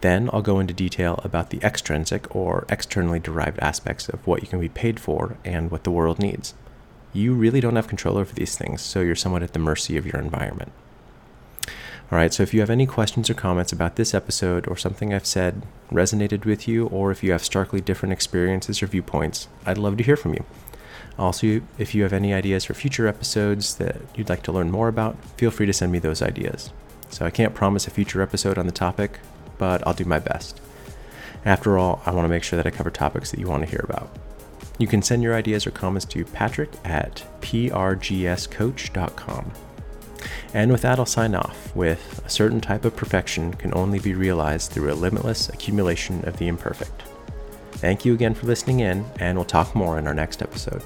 Then 0.00 0.28
I'll 0.32 0.42
go 0.42 0.60
into 0.60 0.74
detail 0.74 1.20
about 1.24 1.50
the 1.50 1.60
extrinsic 1.62 2.34
or 2.34 2.66
externally 2.68 3.18
derived 3.18 3.58
aspects 3.60 4.08
of 4.08 4.26
what 4.26 4.42
you 4.42 4.48
can 4.48 4.60
be 4.60 4.68
paid 4.68 5.00
for 5.00 5.36
and 5.44 5.70
what 5.70 5.84
the 5.84 5.90
world 5.90 6.18
needs. 6.18 6.54
You 7.12 7.32
really 7.34 7.60
don't 7.60 7.76
have 7.76 7.88
control 7.88 8.18
over 8.18 8.34
these 8.34 8.56
things, 8.56 8.82
so 8.82 9.00
you're 9.00 9.14
somewhat 9.14 9.42
at 9.42 9.52
the 9.52 9.58
mercy 9.58 9.96
of 9.96 10.04
your 10.04 10.20
environment. 10.20 10.72
All 12.12 12.18
right, 12.18 12.34
so 12.34 12.42
if 12.42 12.52
you 12.52 12.60
have 12.60 12.70
any 12.70 12.86
questions 12.86 13.30
or 13.30 13.34
comments 13.34 13.72
about 13.72 13.96
this 13.96 14.12
episode 14.12 14.68
or 14.68 14.76
something 14.76 15.14
I've 15.14 15.24
said 15.24 15.62
resonated 15.90 16.44
with 16.44 16.68
you, 16.68 16.86
or 16.88 17.10
if 17.10 17.22
you 17.22 17.32
have 17.32 17.42
starkly 17.42 17.80
different 17.80 18.12
experiences 18.12 18.82
or 18.82 18.86
viewpoints, 18.86 19.48
I'd 19.64 19.78
love 19.78 19.96
to 19.96 20.04
hear 20.04 20.16
from 20.16 20.34
you. 20.34 20.44
Also, 21.18 21.62
if 21.78 21.94
you 21.94 22.02
have 22.02 22.12
any 22.12 22.34
ideas 22.34 22.64
for 22.64 22.74
future 22.74 23.08
episodes 23.08 23.76
that 23.76 24.02
you'd 24.14 24.28
like 24.28 24.42
to 24.42 24.52
learn 24.52 24.70
more 24.70 24.88
about, 24.88 25.16
feel 25.38 25.50
free 25.50 25.66
to 25.66 25.72
send 25.72 25.92
me 25.92 25.98
those 25.98 26.20
ideas. 26.20 26.70
So 27.14 27.24
I 27.24 27.30
can't 27.30 27.54
promise 27.54 27.86
a 27.86 27.90
future 27.90 28.20
episode 28.22 28.58
on 28.58 28.66
the 28.66 28.72
topic, 28.72 29.20
but 29.56 29.86
I'll 29.86 29.94
do 29.94 30.04
my 30.04 30.18
best. 30.18 30.60
After 31.44 31.78
all, 31.78 32.02
I 32.04 32.10
want 32.10 32.24
to 32.24 32.28
make 32.28 32.42
sure 32.42 32.56
that 32.56 32.66
I 32.66 32.70
cover 32.70 32.90
topics 32.90 33.30
that 33.30 33.38
you 33.38 33.46
want 33.46 33.62
to 33.62 33.70
hear 33.70 33.84
about. 33.84 34.10
You 34.78 34.88
can 34.88 35.00
send 35.00 35.22
your 35.22 35.36
ideas 35.36 35.64
or 35.64 35.70
comments 35.70 36.06
to 36.06 36.24
patrick 36.24 36.70
at 36.84 37.24
prgscoach.com. 37.40 39.52
And 40.54 40.72
with 40.72 40.82
that, 40.82 40.98
I'll 40.98 41.06
sign 41.06 41.36
off 41.36 41.76
with 41.76 42.20
a 42.26 42.28
certain 42.28 42.60
type 42.60 42.84
of 42.84 42.96
perfection 42.96 43.54
can 43.54 43.72
only 43.74 44.00
be 44.00 44.14
realized 44.14 44.72
through 44.72 44.92
a 44.92 44.94
limitless 44.94 45.48
accumulation 45.50 46.26
of 46.26 46.38
the 46.38 46.48
imperfect. 46.48 47.04
Thank 47.74 48.04
you 48.04 48.12
again 48.14 48.34
for 48.34 48.48
listening 48.48 48.80
in, 48.80 49.04
and 49.20 49.38
we'll 49.38 49.44
talk 49.44 49.76
more 49.76 50.00
in 50.00 50.08
our 50.08 50.14
next 50.14 50.42
episode. 50.42 50.82